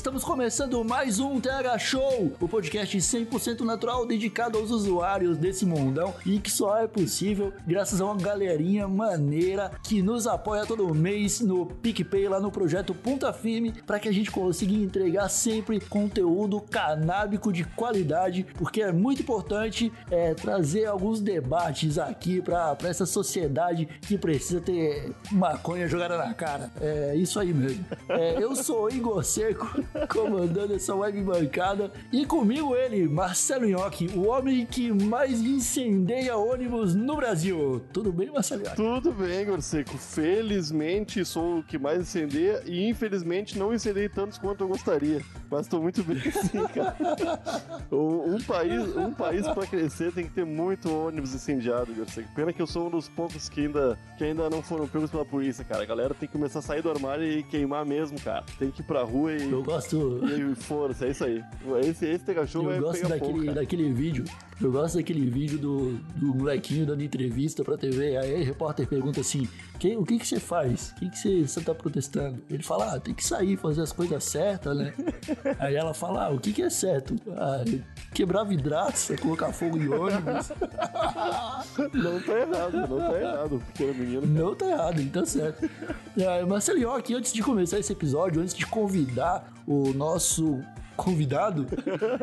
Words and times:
Estamos 0.00 0.24
começando 0.24 0.82
mais 0.82 1.20
um 1.20 1.38
TH 1.38 1.78
Show, 1.78 2.32
o 2.40 2.48
podcast 2.48 2.96
100% 2.96 3.60
natural 3.60 4.06
dedicado 4.06 4.56
aos 4.56 4.70
usuários 4.70 5.36
desse 5.36 5.66
mundão 5.66 6.14
e 6.24 6.38
que 6.38 6.50
só 6.50 6.78
é 6.78 6.86
possível 6.86 7.52
graças 7.66 8.00
a 8.00 8.06
uma 8.06 8.16
galerinha 8.16 8.88
maneira 8.88 9.70
que 9.82 10.00
nos 10.00 10.26
apoia 10.26 10.64
todo 10.64 10.94
mês 10.94 11.40
no 11.40 11.66
PicPay 11.66 12.28
lá 12.28 12.40
no 12.40 12.50
projeto 12.50 12.94
Ponta 12.94 13.30
Firme 13.30 13.74
para 13.86 14.00
que 14.00 14.08
a 14.08 14.12
gente 14.12 14.30
consiga 14.30 14.72
entregar 14.72 15.28
sempre 15.28 15.78
conteúdo 15.78 16.62
canábico 16.62 17.52
de 17.52 17.64
qualidade, 17.64 18.46
porque 18.56 18.80
é 18.80 18.90
muito 18.90 19.20
importante 19.20 19.92
é, 20.10 20.32
trazer 20.32 20.86
alguns 20.86 21.20
debates 21.20 21.98
aqui 21.98 22.40
para 22.40 22.74
essa 22.84 23.04
sociedade 23.04 23.86
que 24.00 24.16
precisa 24.16 24.62
ter 24.62 25.12
maconha 25.30 25.86
jogada 25.86 26.16
na 26.16 26.32
cara. 26.32 26.70
É 26.80 27.14
isso 27.16 27.38
aí 27.38 27.52
mesmo. 27.52 27.84
É, 28.08 28.42
eu 28.42 28.56
sou 28.56 28.88
Igor 28.88 29.22
Seco, 29.22 29.70
comandando 30.08 30.74
essa 30.74 30.94
web 30.94 31.20
bancada, 31.22 31.90
e 32.12 32.24
comigo 32.26 32.74
ele, 32.74 33.08
Marcelo 33.08 33.66
Nhoque, 33.66 34.10
o 34.14 34.28
homem 34.28 34.66
que 34.66 34.92
mais 34.92 35.40
incendeia 35.40 36.36
ônibus 36.36 36.94
no 36.94 37.16
Brasil. 37.16 37.82
Tudo 37.92 38.12
bem, 38.12 38.30
Marcelo 38.30 38.62
Nhoque? 38.62 38.76
Tudo 38.76 39.12
bem, 39.12 39.44
Gorseco. 39.44 39.96
Felizmente 39.98 41.24
sou 41.24 41.58
o 41.58 41.62
que 41.62 41.78
mais 41.78 42.00
incendeia 42.00 42.62
e 42.66 42.88
infelizmente 42.88 43.58
não 43.58 43.72
incendei 43.74 44.08
tantos 44.08 44.38
quanto 44.38 44.64
eu 44.64 44.68
gostaria. 44.68 45.20
Mas 45.50 45.66
tô 45.66 45.80
muito 45.80 46.02
bem 46.04 46.20
sim, 46.30 46.64
cara. 46.68 46.96
Um, 47.90 48.36
um 48.36 48.42
país, 48.42 48.96
um 48.96 49.12
país 49.12 49.46
para 49.48 49.66
crescer 49.66 50.12
tem 50.12 50.24
que 50.24 50.30
ter 50.30 50.44
muito 50.44 50.90
ônibus 50.90 51.34
incendiado, 51.34 51.92
Gorseco. 51.92 52.28
Pena 52.34 52.52
que 52.52 52.62
eu 52.62 52.66
sou 52.66 52.86
um 52.86 52.90
dos 52.90 53.08
poucos 53.08 53.48
que 53.48 53.62
ainda, 53.62 53.98
que 54.16 54.24
ainda 54.24 54.48
não 54.48 54.62
foram 54.62 54.86
pegos 54.86 55.10
pela 55.10 55.24
polícia, 55.24 55.64
cara. 55.64 55.82
A 55.82 55.86
galera 55.86 56.14
tem 56.14 56.28
que 56.28 56.32
começar 56.32 56.60
a 56.60 56.62
sair 56.62 56.82
do 56.82 56.90
armário 56.90 57.24
e 57.24 57.42
queimar 57.42 57.84
mesmo, 57.84 58.20
cara. 58.20 58.44
Tem 58.58 58.70
que 58.70 58.80
ir 58.80 58.84
pra 58.84 59.02
rua 59.02 59.32
e. 59.32 59.48
Gosto. 59.80 60.20
E 60.26 60.54
força, 60.54 61.06
é 61.06 61.10
isso 61.10 61.24
aí. 61.24 61.42
Esse, 61.84 62.06
esse 62.06 62.24
Tega 62.24 62.46
Show 62.46 62.70
Eu 62.70 62.80
gosto 62.82 63.02
pegar 63.02 63.08
daquele, 63.14 63.40
cara. 63.46 63.54
daquele 63.60 63.92
vídeo. 63.92 64.24
Eu 64.60 64.70
gosto 64.70 64.96
daquele 64.98 65.28
vídeo 65.30 65.58
do, 65.58 65.92
do 66.16 66.34
molequinho 66.34 66.84
dando 66.84 67.02
entrevista 67.02 67.64
pra 67.64 67.78
TV. 67.78 68.16
Aí 68.18 68.42
o 68.42 68.44
repórter 68.44 68.86
pergunta 68.86 69.20
assim: 69.22 69.48
"Que- 69.78 69.96
o 69.96 70.04
que, 70.04 70.18
que 70.18 70.26
você 70.26 70.38
faz? 70.38 70.90
O 70.90 70.94
que, 70.96 71.08
que 71.10 71.16
você, 71.18 71.42
você 71.46 71.60
tá 71.62 71.74
protestando? 71.74 72.38
Ele 72.50 72.62
fala: 72.62 72.94
ah, 72.94 73.00
tem 73.00 73.14
que 73.14 73.24
sair, 73.24 73.56
fazer 73.56 73.80
as 73.80 73.90
coisas 73.92 74.22
certas, 74.22 74.76
né? 74.76 74.92
Aí 75.58 75.74
ela 75.74 75.94
fala: 75.94 76.26
ah, 76.26 76.30
o 76.30 76.38
que, 76.38 76.52
que 76.52 76.60
é 76.62 76.68
certo? 76.68 77.16
Ah, 77.30 77.64
quebrar 78.12 78.44
vidraça, 78.44 79.16
colocar 79.16 79.50
fogo 79.52 79.78
em 79.78 79.88
ônibus. 79.88 80.50
Não 81.94 82.20
tá 82.20 82.38
errado, 82.38 82.88
não 82.88 82.98
tá 82.98 83.20
errado. 83.20 83.62
Pequeno 83.72 83.94
menino. 83.94 84.26
Não 84.26 84.54
tá 84.54 84.66
errado, 84.66 85.00
então 85.00 85.22
tá 85.22 85.26
certo. 85.28 85.68
É, 86.16 86.44
Marcelinho, 86.44 86.90
aqui 86.92 87.14
antes 87.14 87.32
de 87.32 87.42
começar 87.42 87.78
esse 87.78 87.92
episódio, 87.92 88.42
antes 88.42 88.54
de 88.54 88.66
convidar 88.66 89.50
o 89.70 89.92
nosso 89.92 90.60
convidado, 90.96 91.64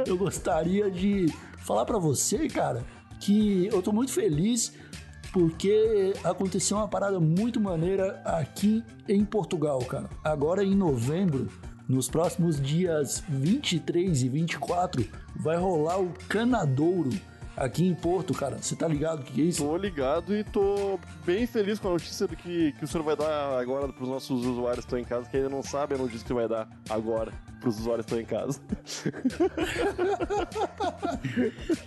eu 0.06 0.18
gostaria 0.18 0.92
de 0.92 1.34
falar 1.60 1.86
pra 1.86 1.98
você, 1.98 2.50
cara, 2.50 2.84
que 3.22 3.68
eu 3.72 3.82
tô 3.82 3.94
muito 3.94 4.12
feliz 4.12 4.74
porque 5.32 6.14
aconteceu 6.26 6.76
uma 6.76 6.90
parada 6.90 7.22
muito 7.22 7.58
maneira 7.58 8.22
aqui 8.26 8.84
em 9.08 9.24
Portugal, 9.24 9.80
cara. 9.80 10.10
Agora 10.22 10.62
em 10.62 10.76
novembro, 10.76 11.48
nos 11.88 12.10
próximos 12.10 12.60
dias 12.60 13.24
23 13.30 14.24
e 14.24 14.28
24, 14.28 15.08
vai 15.38 15.56
rolar 15.56 16.02
o 16.02 16.12
Canadouro 16.28 17.12
aqui 17.58 17.86
em 17.86 17.94
Porto, 17.96 18.34
cara. 18.34 18.58
Você 18.62 18.76
tá 18.76 18.88
ligado 18.88 19.22
o 19.22 19.24
que 19.24 19.42
é 19.42 19.46
isso? 19.46 19.66
Tô 19.66 19.76
ligado 19.76 20.36
e 20.36 20.44
tô 20.44 21.00
bem 21.26 21.48
feliz 21.48 21.80
com 21.80 21.88
a 21.90 21.92
notícia 21.92 22.28
do 22.28 22.36
que, 22.36 22.74
que 22.74 22.86
o 22.86 22.88
senhor 22.88 23.04
vai 23.04 23.16
dar 23.16 23.60
agora 23.60 23.92
pros 23.92 24.08
nossos 24.08 24.46
usuários 24.46 24.86
que 24.86 24.94
estão 24.94 25.00
em 25.00 25.04
casa, 25.04 25.28
que 25.28 25.36
ainda 25.36 25.50
não 25.50 25.64
sabem 25.64 25.98
a 25.98 26.02
notícia 26.02 26.26
que 26.26 26.34
vai 26.34 26.48
dar 26.48 26.70
agora 26.90 27.34
pros 27.60 27.80
usuários 27.80 28.06
que 28.06 28.16
estão 28.16 28.22
em 28.22 28.26
casa. 28.26 28.62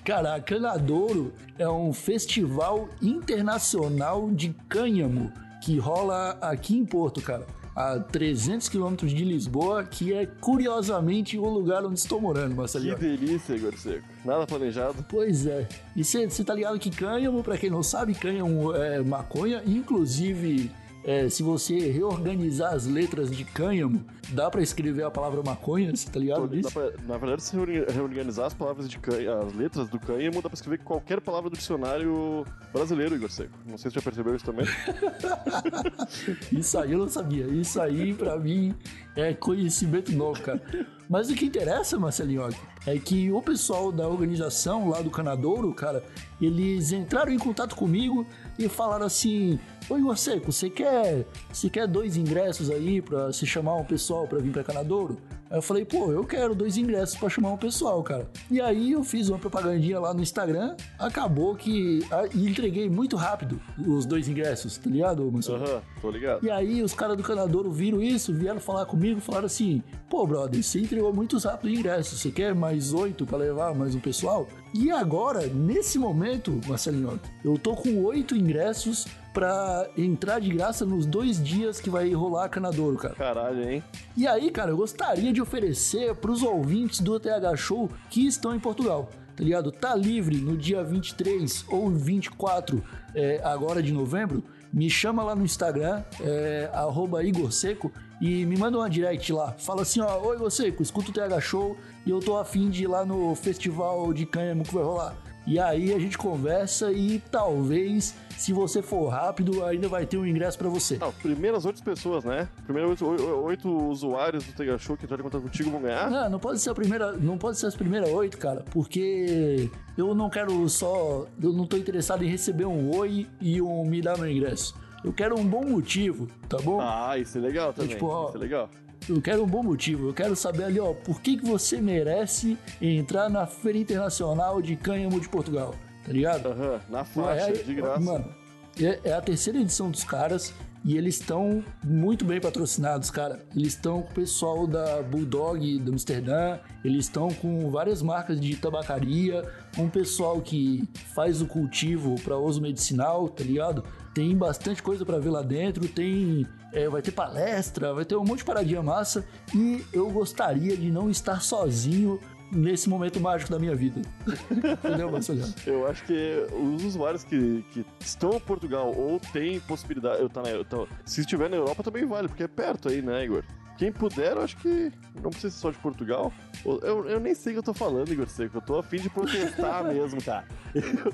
Cara, 0.04 0.34
a 0.34 0.40
Canadouro 0.40 1.32
é 1.56 1.68
um 1.68 1.92
festival 1.92 2.88
internacional 3.00 4.28
de 4.30 4.52
cânhamo 4.68 5.32
que 5.62 5.78
rola 5.78 6.36
aqui 6.40 6.76
em 6.76 6.84
Porto, 6.84 7.20
cara. 7.20 7.46
A 7.80 7.98
300 8.00 8.68
quilômetros 8.68 9.10
de 9.10 9.24
Lisboa, 9.24 9.84
que 9.84 10.12
é 10.12 10.26
curiosamente 10.26 11.38
o 11.38 11.48
lugar 11.48 11.84
onde 11.84 11.98
estou 11.98 12.20
morando, 12.20 12.50
Que 12.50 12.56
Marcelinho. 12.56 12.98
delícia, 12.98 13.54
Igor 13.54 13.74
Seco. 13.78 14.04
Nada 14.24 14.46
planejado. 14.46 15.04
Pois 15.08 15.46
é. 15.46 15.66
E 15.96 16.04
você 16.04 16.28
tá 16.44 16.54
ligado 16.54 16.78
que 16.78 16.90
cânhamo, 16.90 17.42
pra 17.42 17.56
quem 17.56 17.70
não 17.70 17.82
sabe, 17.82 18.14
cânhamo 18.14 18.74
é 18.74 19.00
maconha. 19.02 19.62
Inclusive, 19.66 20.70
é, 21.04 21.28
se 21.28 21.42
você 21.42 21.78
reorganizar 21.90 22.74
as 22.74 22.86
letras 22.86 23.30
de 23.30 23.44
cânhamo, 23.44 24.04
dá 24.30 24.50
pra 24.50 24.60
escrever 24.62 25.02
a 25.04 25.10
palavra 25.10 25.42
maconha, 25.42 25.94
você 25.94 26.08
tá 26.10 26.20
ligado 26.20 26.46
disso? 26.48 26.70
pra- 26.72 26.92
na 27.06 27.16
verdade, 27.16 27.42
se 27.42 27.54
reorga- 27.56 27.90
reorganizar 27.92 28.46
as 28.46 28.54
palavras 28.54 28.88
de 28.88 28.98
cânhamo, 28.98 29.46
as 29.46 29.52
letras 29.54 29.88
do 29.88 29.98
cânhamo, 29.98 30.36
dá 30.42 30.48
pra 30.50 30.54
escrever 30.54 30.78
qualquer 30.84 31.20
palavra 31.20 31.48
do 31.50 31.56
dicionário 31.56 32.44
brasileiro, 32.72 33.14
Igor 33.14 33.30
Seco. 33.30 33.50
Não 33.66 33.78
sei 33.78 33.90
se 33.90 33.94
você 33.94 34.00
já 34.00 34.02
percebeu 34.02 34.36
isso 34.36 34.44
também. 34.44 34.66
Isso 36.52 36.78
aí 36.78 36.92
eu 36.92 36.98
não 36.98 37.08
sabia. 37.08 37.46
Isso 37.46 37.80
aí, 37.80 38.12
pra 38.14 38.38
mim, 38.38 38.74
é 39.16 39.32
conhecimento 39.34 40.12
novo, 40.12 40.40
cara. 40.42 40.60
Mas 41.08 41.28
o 41.30 41.34
que 41.34 41.44
interessa, 41.46 41.98
Marcelinho, 41.98 42.48
é 42.86 42.98
que 42.98 43.30
o 43.32 43.42
pessoal 43.42 43.90
da 43.90 44.06
organização 44.08 44.88
lá 44.88 45.00
do 45.02 45.10
Canadouro, 45.10 45.72
cara, 45.74 46.04
eles 46.40 46.92
entraram 46.92 47.32
em 47.32 47.38
contato 47.38 47.74
comigo 47.74 48.24
e 48.58 48.68
falaram 48.68 49.06
assim: 49.06 49.58
Oi, 49.90 50.16
Seco, 50.16 50.52
você 50.52 50.70
quer, 50.70 51.26
você 51.52 51.68
quer 51.68 51.88
dois 51.88 52.16
ingressos 52.16 52.70
aí 52.70 53.02
pra 53.02 53.26
você 53.26 53.44
chamar 53.44 53.74
um 53.74 53.84
pessoal 53.84 54.24
pra 54.24 54.38
vir 54.38 54.52
pra 54.52 54.62
Canadouro? 54.62 55.18
Aí 55.50 55.58
eu 55.58 55.62
falei, 55.62 55.84
pô, 55.84 56.12
eu 56.12 56.22
quero 56.22 56.54
dois 56.54 56.76
ingressos 56.76 57.16
pra 57.16 57.28
chamar 57.28 57.50
um 57.50 57.56
pessoal, 57.56 58.00
cara. 58.04 58.30
E 58.48 58.60
aí 58.60 58.92
eu 58.92 59.02
fiz 59.02 59.28
uma 59.28 59.36
propagandinha 59.36 59.98
lá 59.98 60.14
no 60.14 60.22
Instagram, 60.22 60.76
acabou 60.96 61.56
que. 61.56 62.06
E 62.32 62.48
entreguei 62.48 62.88
muito 62.88 63.16
rápido 63.16 63.60
os 63.84 64.06
dois 64.06 64.28
ingressos, 64.28 64.78
tá 64.78 64.88
ligado, 64.88 65.28
Marcelo? 65.32 65.64
Aham, 65.64 65.82
tô 66.00 66.10
ligado. 66.12 66.46
E 66.46 66.50
aí 66.52 66.84
os 66.84 66.94
caras 66.94 67.16
do 67.16 67.24
Canadouro 67.24 67.72
viram 67.72 68.00
isso, 68.00 68.32
vieram 68.32 68.60
falar 68.60 68.86
comigo, 68.86 69.20
falaram 69.20 69.46
assim: 69.46 69.82
pô, 70.08 70.24
brother, 70.24 70.62
você 70.62 70.78
entregou 70.78 71.12
muito 71.12 71.36
rápido 71.38 71.72
o 71.72 71.74
ingresso, 71.74 72.16
você 72.16 72.30
quer 72.30 72.54
mais 72.54 72.94
oito 72.94 73.26
pra 73.26 73.38
levar 73.38 73.74
mais 73.74 73.92
um 73.96 74.00
pessoal? 74.00 74.46
E 74.72 74.88
agora, 74.92 75.48
nesse 75.48 75.98
momento, 75.98 76.60
Marcelinho, 76.68 77.18
eu 77.44 77.58
tô 77.58 77.74
com 77.74 78.04
oito 78.04 78.36
ingressos 78.36 79.04
pra 79.32 79.88
entrar 79.96 80.40
de 80.40 80.50
graça 80.50 80.84
nos 80.84 81.06
dois 81.06 81.42
dias 81.42 81.80
que 81.80 81.88
vai 81.88 82.12
rolar 82.12 82.48
Canadouro, 82.48 82.96
cara. 82.96 83.14
Caralho, 83.14 83.70
hein? 83.70 83.84
E 84.16 84.26
aí, 84.26 84.50
cara, 84.50 84.70
eu 84.70 84.76
gostaria 84.76 85.32
de 85.32 85.40
oferecer 85.40 86.14
pros 86.16 86.42
ouvintes 86.42 87.00
do 87.00 87.18
TH 87.18 87.56
Show 87.56 87.90
que 88.08 88.26
estão 88.26 88.54
em 88.54 88.60
Portugal. 88.60 89.08
Tá 89.36 89.44
ligado? 89.44 89.72
Tá 89.72 89.94
livre 89.94 90.36
no 90.36 90.56
dia 90.56 90.82
23 90.82 91.64
ou 91.68 91.88
24 91.90 92.82
é, 93.14 93.40
agora 93.42 93.82
de 93.82 93.92
novembro. 93.92 94.44
Me 94.72 94.88
chama 94.88 95.22
lá 95.22 95.34
no 95.34 95.44
Instagram, 95.44 96.02
é, 96.20 96.70
arroba 96.72 97.24
Igor 97.24 97.50
Seco, 97.50 97.90
e 98.20 98.44
me 98.44 98.56
manda 98.56 98.76
uma 98.76 98.88
direct 98.88 99.32
lá. 99.32 99.52
Fala 99.58 99.82
assim, 99.82 100.00
ó, 100.00 100.20
oi 100.20 100.36
Igor 100.36 100.50
Seco, 100.50 100.82
escuta 100.82 101.10
o 101.10 101.12
TH 101.12 101.40
Show 101.40 101.76
e 102.04 102.10
eu 102.10 102.20
tô 102.20 102.36
afim 102.36 102.68
de 102.68 102.84
ir 102.84 102.86
lá 102.86 103.04
no 103.04 103.34
festival 103.34 104.12
de 104.12 104.26
cânhamo 104.26 104.62
que 104.62 104.74
vai 104.74 104.84
rolar. 104.84 105.16
E 105.46 105.58
aí 105.58 105.92
a 105.92 105.98
gente 105.98 106.16
conversa 106.18 106.92
e 106.92 107.18
talvez, 107.30 108.14
se 108.36 108.52
você 108.52 108.82
for 108.82 109.08
rápido, 109.08 109.64
ainda 109.64 109.88
vai 109.88 110.06
ter 110.06 110.16
um 110.16 110.26
ingresso 110.26 110.58
pra 110.58 110.68
você. 110.68 110.98
Não, 110.98 111.12
primeiras 111.12 111.64
oito 111.64 111.82
pessoas, 111.82 112.24
né? 112.24 112.48
Primeiros 112.64 113.00
oito, 113.02 113.68
usuários 113.88 114.44
do 114.44 114.52
Tega 114.52 114.78
Show 114.78 114.96
que 114.96 115.04
entraram 115.04 115.22
em 115.22 115.24
contato 115.24 115.42
contigo 115.42 115.70
vão 115.70 115.82
ganhar. 115.82 116.10
Não, 116.10 116.30
não 116.30 116.38
pode 116.38 116.60
ser 116.60 116.70
a 116.70 116.74
primeira, 116.74 117.12
não 117.12 117.38
pode 117.38 117.58
ser 117.58 117.66
as 117.66 117.74
primeiras 117.74 118.10
oito, 118.10 118.38
cara, 118.38 118.64
porque 118.70 119.70
eu 119.96 120.14
não 120.14 120.28
quero 120.28 120.68
só, 120.68 121.26
eu 121.42 121.52
não 121.52 121.66
tô 121.66 121.76
interessado 121.76 122.22
em 122.22 122.28
receber 122.28 122.66
um 122.66 122.94
oi 122.96 123.26
e 123.40 123.60
um 123.60 123.84
me 123.84 124.00
dar 124.00 124.16
meu 124.18 124.30
ingresso. 124.30 124.74
Eu 125.02 125.12
quero 125.12 125.38
um 125.38 125.44
bom 125.44 125.64
motivo, 125.64 126.28
tá 126.48 126.58
bom? 126.58 126.78
Ah, 126.80 127.16
isso 127.16 127.38
é 127.38 127.40
legal 127.40 127.72
também. 127.72 127.90
tipo, 127.90 128.06
ó, 128.06 128.28
isso 128.28 128.36
é 128.36 128.40
legal. 128.40 128.68
Eu 129.10 129.20
quero 129.20 129.42
um 129.42 129.46
bom 129.46 129.62
motivo. 129.62 130.08
Eu 130.08 130.14
quero 130.14 130.36
saber 130.36 130.64
ali, 130.64 130.78
ó, 130.78 130.92
por 130.92 131.20
que, 131.20 131.36
que 131.36 131.44
você 131.44 131.80
merece 131.80 132.56
entrar 132.80 133.28
na 133.28 133.44
Feira 133.44 133.78
Internacional 133.78 134.62
de 134.62 134.76
Cânhamo 134.76 135.18
de 135.20 135.28
Portugal, 135.28 135.74
tá 136.06 136.12
ligado? 136.12 136.48
Aham, 136.48 136.80
na 136.88 137.04
faixa, 137.04 137.46
Aí, 137.46 137.64
de 137.64 137.74
graça. 137.74 138.00
Mano, 138.00 138.32
É, 138.80 139.00
é 139.10 139.12
a 139.12 139.20
terceira 139.20 139.58
edição 139.58 139.90
dos 139.90 140.04
caras. 140.04 140.54
E 140.82 140.96
eles 140.96 141.16
estão 141.16 141.62
muito 141.84 142.24
bem 142.24 142.40
patrocinados, 142.40 143.10
cara. 143.10 143.44
Eles 143.54 143.74
estão 143.74 144.00
com 144.00 144.12
o 144.12 144.14
pessoal 144.14 144.66
da 144.66 145.02
Bulldog 145.02 145.78
do 145.78 145.92
Amsterdã, 145.92 146.58
eles 146.82 147.04
estão 147.04 147.28
com 147.28 147.70
várias 147.70 148.00
marcas 148.00 148.40
de 148.40 148.56
tabacaria, 148.56 149.42
o 149.76 149.88
pessoal 149.88 150.40
que 150.40 150.88
faz 151.14 151.40
o 151.40 151.46
cultivo 151.46 152.20
para 152.22 152.36
uso 152.36 152.60
medicinal, 152.60 153.28
tá 153.28 153.44
ligado? 153.44 153.84
Tem 154.14 154.36
bastante 154.36 154.82
coisa 154.82 155.04
para 155.04 155.18
ver 155.18 155.30
lá 155.30 155.42
dentro, 155.42 155.86
tem 155.88 156.46
é, 156.72 156.88
vai 156.88 157.02
ter 157.02 157.12
palestra, 157.12 157.92
vai 157.94 158.04
ter 158.04 158.16
um 158.16 158.24
monte 158.24 158.38
de 158.38 158.44
paradinha 158.44 158.82
massa 158.82 159.24
e 159.54 159.84
eu 159.92 160.10
gostaria 160.10 160.76
de 160.76 160.90
não 160.90 161.10
estar 161.10 161.40
sozinho 161.40 162.20
nesse 162.52 162.88
momento 162.88 163.20
mágico 163.20 163.50
da 163.50 163.58
minha 163.58 163.74
vida. 163.74 164.02
Entendeu, 164.50 165.10
Marcelo? 165.10 165.42
Eu 165.66 165.86
acho 165.86 166.04
que 166.04 166.46
os 166.52 166.84
usuários 166.84 167.22
que, 167.22 167.64
que 167.72 167.84
estão 168.00 168.34
em 168.34 168.40
Portugal 168.40 168.92
ou 168.96 169.20
têm 169.32 169.60
possibilidade. 169.60 170.20
Eu 170.20 170.28
tá 170.28 170.42
na, 170.42 170.50
eu 170.50 170.64
tô, 170.64 170.88
se 171.04 171.20
estiver 171.20 171.48
na 171.48 171.56
Europa 171.56 171.82
também 171.82 172.04
vale, 172.04 172.28
porque 172.28 172.42
é 172.42 172.48
perto 172.48 172.88
aí, 172.88 173.00
né, 173.00 173.24
Igor? 173.24 173.44
Quem 173.80 173.90
puder, 173.90 174.36
eu 174.36 174.42
acho 174.42 174.58
que 174.58 174.92
não 175.22 175.30
precisa 175.30 175.50
ser 175.54 175.58
só 175.58 175.70
de 175.70 175.78
Portugal. 175.78 176.30
Eu, 176.66 177.08
eu 177.08 177.18
nem 177.18 177.34
sei 177.34 177.52
o 177.52 177.54
que 177.54 177.58
eu 177.60 177.62
tô 177.62 177.72
falando, 177.72 178.12
Igor 178.12 178.28
Seco. 178.28 178.58
Eu 178.58 178.60
tô 178.60 178.78
afim 178.78 178.98
de 178.98 179.08
protestar 179.08 179.82
mesmo, 179.90 180.22
cara. 180.22 180.46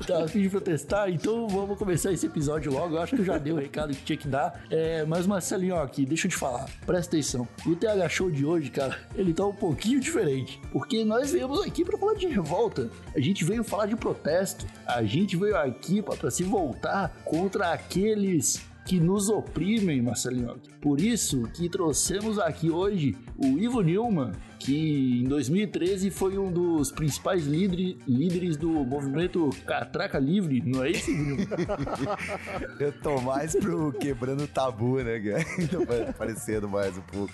Tá 0.04 0.24
afim 0.24 0.42
de 0.42 0.50
protestar? 0.50 1.08
Então 1.08 1.46
vamos 1.46 1.78
começar 1.78 2.10
esse 2.10 2.26
episódio 2.26 2.72
logo. 2.72 2.96
Eu 2.96 3.02
acho 3.02 3.14
que 3.14 3.22
eu 3.22 3.24
já 3.24 3.38
dei 3.38 3.52
o 3.52 3.56
recado 3.56 3.94
que 3.94 4.02
tinha 4.02 4.16
que 4.16 4.26
dar. 4.26 4.64
É, 4.68 5.04
mas 5.04 5.28
Marcelinho, 5.28 5.76
ó, 5.76 5.84
aqui, 5.84 6.04
deixa 6.04 6.26
eu 6.26 6.30
te 6.32 6.36
falar. 6.36 6.68
Presta 6.84 7.14
atenção. 7.14 7.46
O 7.64 7.76
TH 7.76 8.08
Show 8.08 8.32
de 8.32 8.44
hoje, 8.44 8.68
cara, 8.68 8.98
ele 9.14 9.32
tá 9.32 9.46
um 9.46 9.54
pouquinho 9.54 10.00
diferente. 10.00 10.60
Porque 10.72 11.04
nós 11.04 11.30
viemos 11.30 11.64
aqui 11.64 11.84
para 11.84 11.96
falar 11.96 12.14
de 12.14 12.26
revolta. 12.26 12.90
A 13.14 13.20
gente 13.20 13.44
veio 13.44 13.62
falar 13.62 13.86
de 13.86 13.94
protesto. 13.94 14.66
A 14.84 15.04
gente 15.04 15.36
veio 15.36 15.56
aqui 15.56 16.02
para 16.02 16.32
se 16.32 16.42
voltar 16.42 17.16
contra 17.24 17.72
aqueles 17.72 18.60
que 18.86 19.00
nos 19.00 19.28
oprimem, 19.28 20.00
Marcelinho. 20.00 20.60
Por 20.80 21.00
isso 21.00 21.42
que 21.52 21.68
trouxemos 21.68 22.38
aqui 22.38 22.70
hoje 22.70 23.16
o 23.36 23.58
Ivo 23.58 23.80
Nilman, 23.80 24.30
que 24.58 25.22
em 25.22 25.24
2013 25.24 26.10
foi 26.10 26.38
um 26.38 26.50
dos 26.50 26.90
principais 26.90 27.46
líder, 27.46 27.96
líderes 28.06 28.56
do 28.56 28.68
movimento 28.68 29.50
Catraca 29.66 30.18
Livre, 30.18 30.62
não 30.64 30.84
é 30.84 30.90
isso, 30.90 31.10
Nilman? 31.10 31.46
Eu 32.80 32.92
tô 32.92 33.20
mais 33.20 33.54
pro 33.54 33.92
quebrando 33.92 34.46
tabu, 34.46 35.02
né, 35.02 35.20
cara? 35.20 36.12
Parecendo 36.16 36.68
mais 36.68 36.96
um 36.96 37.02
pouco. 37.02 37.32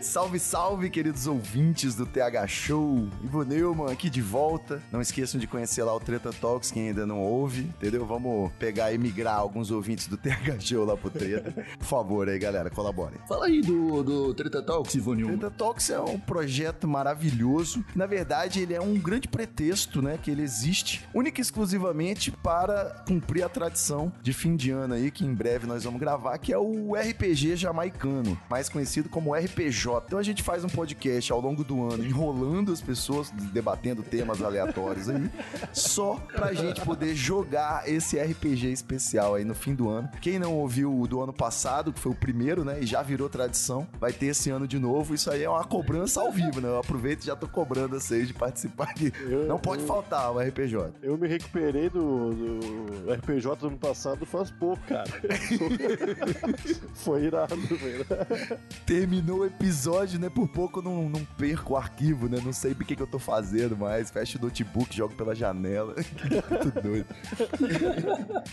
Salve, 0.00 0.38
salve, 0.38 0.90
queridos 0.90 1.26
ouvintes 1.26 1.94
do 1.94 2.06
TH 2.06 2.46
Show. 2.46 3.08
Ivo 3.22 3.44
Neumann 3.44 3.92
aqui 3.92 4.10
de 4.10 4.20
volta. 4.20 4.82
Não 4.92 5.00
esqueçam 5.00 5.40
de 5.40 5.46
conhecer 5.46 5.82
lá 5.82 5.94
o 5.94 6.00
Treta 6.00 6.32
Talks, 6.32 6.70
quem 6.70 6.88
ainda 6.88 7.06
não 7.06 7.20
ouve, 7.20 7.62
entendeu? 7.62 8.04
Vamos 8.04 8.52
pegar 8.58 8.92
e 8.92 8.98
migrar 8.98 9.36
alguns 9.36 9.70
ouvintes 9.70 10.06
do 10.06 10.16
TH 10.18 10.60
Show 10.60 10.84
lá 10.84 10.96
pro 10.96 11.10
Treta. 11.10 11.52
Por 11.78 11.86
favor 11.86 12.28
aí, 12.28 12.38
galera, 12.38 12.70
colaborem. 12.70 13.18
Fala 13.28 13.46
aí 13.46 13.60
do, 13.60 14.02
do 14.02 14.34
Treta 14.34 14.62
Talks, 14.62 14.94
Ivo 14.94 15.14
Nilman. 15.14 15.38
Treta 15.38 15.54
Talks 15.56 15.90
é 15.90 16.00
um 16.00 16.18
projeto 16.18 16.63
maravilhoso. 16.86 17.84
Na 17.94 18.06
verdade, 18.06 18.60
ele 18.60 18.74
é 18.74 18.80
um 18.80 18.98
grande 18.98 19.28
pretexto, 19.28 20.00
né? 20.02 20.18
Que 20.22 20.30
ele 20.30 20.42
existe 20.42 21.04
única 21.14 21.40
e 21.40 21.42
exclusivamente 21.42 22.30
para 22.30 23.02
cumprir 23.06 23.42
a 23.42 23.48
tradição 23.48 24.12
de 24.22 24.32
fim 24.32 24.56
de 24.56 24.70
ano 24.70 24.94
aí, 24.94 25.10
que 25.10 25.24
em 25.24 25.34
breve 25.34 25.66
nós 25.66 25.84
vamos 25.84 26.00
gravar, 26.00 26.36
que 26.38 26.52
é 26.52 26.58
o 26.58 26.94
RPG 26.94 27.56
jamaicano, 27.56 28.38
mais 28.48 28.68
conhecido 28.68 29.08
como 29.08 29.34
RPJ. 29.34 30.04
Então 30.06 30.18
a 30.18 30.22
gente 30.22 30.42
faz 30.42 30.64
um 30.64 30.68
podcast 30.68 31.32
ao 31.32 31.40
longo 31.40 31.64
do 31.64 31.88
ano, 31.90 32.04
enrolando 32.04 32.72
as 32.72 32.80
pessoas, 32.80 33.30
debatendo 33.30 34.02
temas 34.02 34.42
aleatórios 34.42 35.08
aí, 35.08 35.30
só 35.72 36.14
pra 36.32 36.52
gente 36.52 36.80
poder 36.80 37.14
jogar 37.14 37.88
esse 37.88 38.18
RPG 38.18 38.72
especial 38.72 39.34
aí 39.34 39.44
no 39.44 39.54
fim 39.54 39.74
do 39.74 39.88
ano. 39.88 40.08
Quem 40.20 40.38
não 40.38 40.54
ouviu 40.54 40.98
o 40.98 41.06
do 41.06 41.20
ano 41.20 41.32
passado, 41.32 41.92
que 41.92 42.00
foi 42.00 42.12
o 42.12 42.14
primeiro, 42.14 42.64
né? 42.64 42.78
E 42.80 42.86
já 42.86 43.02
virou 43.02 43.28
tradição, 43.28 43.86
vai 44.00 44.12
ter 44.12 44.26
esse 44.26 44.50
ano 44.50 44.66
de 44.66 44.78
novo. 44.78 45.14
Isso 45.14 45.30
aí 45.30 45.42
é 45.42 45.48
uma 45.48 45.64
cobrança 45.64 46.20
ao 46.20 46.30
vivo, 46.30 46.53
né? 46.60 46.68
Eu 46.68 46.78
aproveito 46.78 47.22
e 47.22 47.26
já 47.26 47.36
tô 47.36 47.46
cobrando 47.48 47.98
vocês 48.00 48.26
de 48.28 48.34
participar 48.34 48.84
aqui. 48.90 49.12
Eu- 49.20 49.46
não 49.46 49.58
pode 49.58 49.82
eu- 49.82 49.88
faltar 49.88 50.32
o 50.32 50.38
RPJ. 50.40 50.92
Eu 51.02 51.16
me 51.18 51.28
recuperei 51.28 51.88
do, 51.90 52.30
do 52.30 53.12
RPG 53.12 53.44
do 53.58 53.66
ano 53.68 53.78
passado 53.78 54.24
faz 54.26 54.50
pouco, 54.50 54.82
cara. 54.86 55.10
foi 56.94 57.24
irado, 57.24 57.54
irado. 57.54 58.60
Terminou 58.86 59.40
o 59.40 59.46
episódio, 59.46 60.18
né? 60.18 60.28
Por 60.28 60.48
pouco 60.48 60.80
eu 60.80 60.82
não, 60.82 61.08
não 61.08 61.24
perco 61.36 61.74
o 61.74 61.76
arquivo, 61.76 62.28
né? 62.28 62.38
Não 62.44 62.52
sei 62.52 62.72
o 62.72 62.74
que, 62.76 62.96
que 62.96 63.02
eu 63.02 63.06
tô 63.06 63.18
fazendo 63.18 63.76
mais. 63.76 64.10
Fecho 64.10 64.38
o 64.38 64.42
notebook, 64.42 64.94
jogo 64.96 65.14
pela 65.14 65.34
janela. 65.34 65.94
Muito 66.50 66.82
doido. 66.82 67.06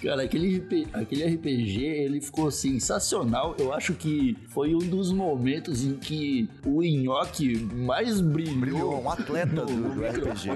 Cara, 0.02 0.24
aquele, 0.24 0.58
RP 0.58 0.88
aquele 0.94 1.26
RPG, 1.36 1.84
ele 1.86 2.22
ficou 2.22 2.52
sensacional. 2.52 3.56
Eu 3.58 3.74
acho 3.74 3.94
que 3.94 4.38
foi 4.50 4.74
um 4.76 4.80
dos 4.80 5.12
momentos 5.12 5.84
em 5.84 5.96
que 5.96 6.50
o 6.66 6.82
Nhoque 6.82 7.56
mais 7.92 8.22
brilhou. 8.22 8.62
Brilhou, 8.62 9.04
um 9.04 9.10
atleta 9.10 9.66
do, 9.66 9.66
do 9.66 10.06
RPG. 10.06 10.50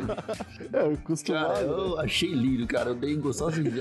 É, 0.71 0.85
eu 0.85 0.97
costumava. 1.03 1.53
Cara, 1.53 1.65
eu 1.65 1.99
achei 1.99 2.31
lindo, 2.31 2.65
cara. 2.65 2.91
Eu 2.91 2.95
dei 2.95 3.15
gostoso 3.17 3.61
de 3.61 3.71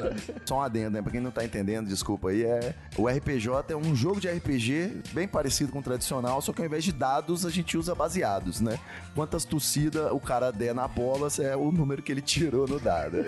Só 0.45 0.57
um 0.57 0.61
adendo, 0.61 0.91
né? 0.91 1.03
Pra 1.03 1.13
quem 1.13 1.21
não 1.21 1.31
tá 1.31 1.45
entendendo, 1.45 1.87
desculpa 1.87 2.31
aí, 2.31 2.43
é... 2.43 2.75
O 2.99 3.09
RPJ 3.09 3.73
é 3.73 3.77
um 3.77 3.95
jogo 3.95 4.21
de 4.21 4.29
RPG 4.29 5.03
bem 5.13 5.29
parecido 5.29 5.71
com 5.71 5.79
o 5.79 5.83
tradicional, 5.83 6.41
só 6.43 6.53
que 6.53 6.61
ao 6.61 6.67
invés 6.67 6.83
de 6.83 6.93
dados, 6.93 7.47
a 7.47 7.51
gente 7.51 7.79
usa 7.79 7.95
baseados, 7.95 8.61
né? 8.61 8.79
Quantas 9.15 9.45
tossidas 9.45 10.11
o 10.11 10.19
cara 10.19 10.51
der 10.51 10.75
na 10.75 10.89
bola, 10.89 11.29
é 11.39 11.57
o 11.57 11.71
número 11.71 12.03
que 12.03 12.11
ele 12.11 12.21
tirou 12.21 12.67
no 12.67 12.81
dado. 12.81 13.19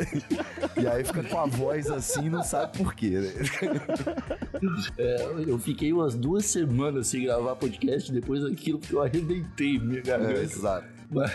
E 0.76 0.86
aí 0.86 1.04
fica 1.04 1.22
com 1.22 1.38
a 1.38 1.46
voz 1.46 1.88
assim, 1.88 2.28
não 2.28 2.42
sabe 2.42 2.76
por 2.76 2.94
quê, 2.94 3.10
né? 3.10 3.32
É, 4.98 5.44
eu 5.46 5.58
fiquei 5.58 5.92
umas 5.92 6.14
duas 6.14 6.46
semanas 6.46 7.08
sem 7.08 7.24
gravar 7.24 7.54
podcast 7.56 8.10
depois 8.10 8.42
daquilo, 8.42 8.78
porque 8.78 8.94
eu 8.94 9.02
arrebentei 9.02 9.78
minha 9.78 10.02
É, 10.15 10.15
garganta. 10.18 10.42
exato. 10.42 10.96
Mas, 11.10 11.30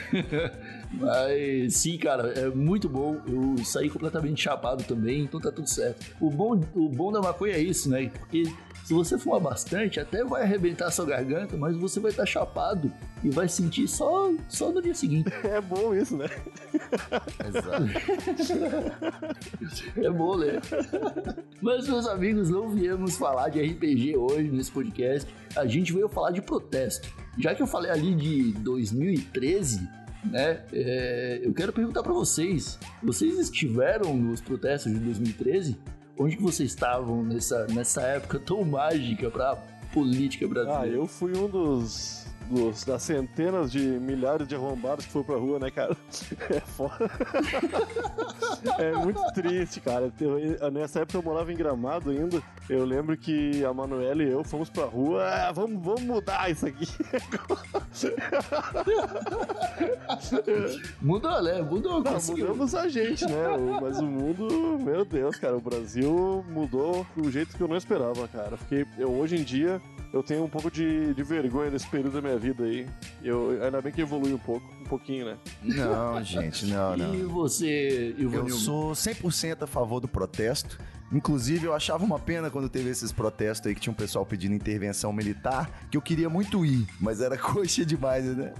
mas, 0.94 1.75
sim, 1.75 1.98
cara, 1.98 2.30
é 2.33 2.50
muito 2.50 2.89
bom. 2.89 3.22
Eu 3.28 3.63
saí 3.63 3.89
completamente 3.89 4.42
chapado 4.42 4.83
também, 4.83 5.24
então 5.24 5.39
tá 5.39 5.51
tudo 5.51 5.69
certo. 5.69 6.13
O 6.19 6.30
bom, 6.30 6.60
o 6.75 6.89
bom 6.89 7.12
da 7.12 7.22
maconha 7.22 7.54
é 7.54 7.60
isso, 7.60 7.89
né? 7.89 8.10
Porque 8.19 8.44
se 8.83 8.94
você 8.94 9.18
fumar 9.18 9.39
bastante, 9.39 10.00
até 10.00 10.24
vai 10.24 10.44
arrebentar 10.44 10.88
a 10.88 10.92
sua 10.92 11.06
garganta, 11.06 11.56
mas 11.56 11.78
você 11.78 12.00
vai 12.00 12.12
estar 12.12 12.25
chapado 12.25 12.92
e 13.24 13.30
vai 13.30 13.48
sentir 13.48 13.88
só, 13.88 14.33
só 14.50 14.72
no 14.72 14.81
dia 14.81 14.94
seguinte. 14.94 15.31
É 15.44 15.62
bom 15.62 15.94
isso, 15.94 16.18
né? 16.18 16.30
É 19.98 20.10
bom, 20.10 20.38
né? 20.38 20.60
Mas, 21.62 21.88
meus 21.88 22.07
amigos, 22.07 22.50
não 22.50 22.69
viemos 22.69 23.16
falar 23.18 23.50
de 23.50 23.61
RPG 23.61 24.18
hoje 24.18 24.50
nesse 24.50 24.71
podcast. 24.71 25.33
A 25.56 25.66
gente 25.66 25.94
veio 25.94 26.09
falar 26.09 26.31
de 26.31 26.42
protesto. 26.42 27.09
Já 27.38 27.56
que 27.56 27.61
eu 27.61 27.68
falei 27.68 27.90
ali 27.92 28.14
de 28.16 28.52
2013, 28.59 29.88
né? 30.26 30.61
é, 30.73 31.40
eu 31.44 31.54
quero 31.54 31.71
perguntar 31.73 32.04
pra 32.04 32.14
vocês: 32.14 32.78
vocês 33.02 33.38
estiveram 33.40 34.16
nos 34.16 34.42
protestos 34.42 34.92
de 34.92 35.00
2013? 35.00 35.78
Onde 36.18 36.35
que 36.38 36.44
vocês 36.44 36.69
estavam 36.69 37.23
nessa, 37.23 37.66
nessa 37.68 38.02
época 38.02 38.38
tão 38.40 38.64
mágica 38.64 39.31
pra 39.31 39.56
política 39.94 40.45
Ah, 40.45 40.50
brasileira? 40.50 40.95
eu 40.97 41.07
fui 41.07 41.35
um 41.35 41.47
dos, 41.50 42.26
dos- 42.52 42.84
das 42.84 43.02
centenas 43.04 43.72
de 43.72 43.80
milhares 43.80 44.48
de 44.48 44.56
arrombados 44.56 45.06
que 45.06 45.12
foi 45.12 45.24
pra 45.24 45.36
rua, 45.36 45.60
né, 45.60 45.70
cara? 45.72 45.96
É 46.50 46.60
foda. 46.60 47.10
é 48.78 48.92
muito 48.94 49.22
triste, 49.34 49.80
cara. 49.80 50.12
Eu- 50.20 50.72
nessa 50.72 51.00
época 51.00 51.18
eu 51.18 51.24
morava 51.24 51.52
em 51.52 51.56
Gramado 51.56 52.10
ainda. 52.12 52.42
Eu 52.70 52.86
lembro 52.86 53.18
que 53.18 53.64
a 53.66 53.74
Manuela 53.74 54.22
e 54.24 54.30
eu 54.31 54.44
fomos 54.44 54.70
pra 54.70 54.86
rua. 54.86 55.24
"Ah, 55.26 55.52
vamos, 55.52 55.84
vamos 55.84 56.02
mudar 56.04 56.50
isso 56.52 56.68
aqui. 56.68 56.88
Mudou, 61.02 61.42
né? 61.42 61.62
Mudou, 61.62 62.04
Não, 62.04 62.14
conseguiu. 62.14 62.48
mudamos 62.48 62.76
a 62.76 62.88
gente, 62.88 63.26
né? 63.26 63.48
Mas 63.81 64.00
o 64.00 64.06
mundo, 64.06 64.78
meu 64.80 65.04
Deus, 65.06 65.36
cara, 65.38 65.56
o 65.58 65.62
Brasil 65.62 66.44
mudou 66.50 67.06
do 67.16 67.31
jeito 67.31 67.56
que 67.56 67.62
eu 67.62 67.68
não 67.68 67.78
esperava, 67.78 68.28
cara. 68.28 68.58
Fiquei, 68.58 68.86
eu, 68.98 69.12
hoje 69.12 69.38
em 69.38 69.44
dia, 69.44 69.81
eu 70.13 70.21
tenho 70.21 70.44
um 70.44 70.49
pouco 70.49 70.69
de, 70.69 71.13
de 71.13 71.23
vergonha 71.23 71.69
nesse 71.71 71.87
período 71.87 72.13
da 72.13 72.21
minha 72.21 72.37
vida 72.37 72.63
aí. 72.63 72.87
Eu, 73.23 73.63
ainda 73.63 73.81
bem 73.81 73.91
que 73.91 74.01
evolui 74.01 74.33
um 74.33 74.37
pouco, 74.37 74.65
um 74.81 74.85
pouquinho, 74.85 75.25
né? 75.25 75.37
Não, 75.63 76.21
gente, 76.23 76.65
não, 76.65 76.97
não. 76.97 77.15
E 77.15 77.23
você, 77.23 78.13
Eu 78.18 78.23
Ivanildo? 78.25 78.51
sou 78.56 78.91
100% 78.91 79.63
a 79.63 79.68
favor 79.68 79.99
do 79.99 80.07
protesto. 80.07 80.77
Inclusive, 81.11 81.65
eu 81.65 81.73
achava 81.73 82.03
uma 82.06 82.18
pena 82.19 82.49
quando 82.49 82.69
teve 82.69 82.89
esses 82.89 83.11
protestos 83.11 83.68
aí 83.68 83.75
que 83.75 83.81
tinha 83.81 83.91
um 83.91 83.95
pessoal 83.95 84.25
pedindo 84.25 84.53
intervenção 84.56 85.11
militar, 85.11 85.69
que 85.89 85.97
eu 85.97 86.01
queria 86.01 86.30
muito 86.30 86.65
ir, 86.65 86.87
mas 86.99 87.19
era 87.21 87.37
coxa 87.39 87.85
demais, 87.85 88.25
né? 88.25 88.53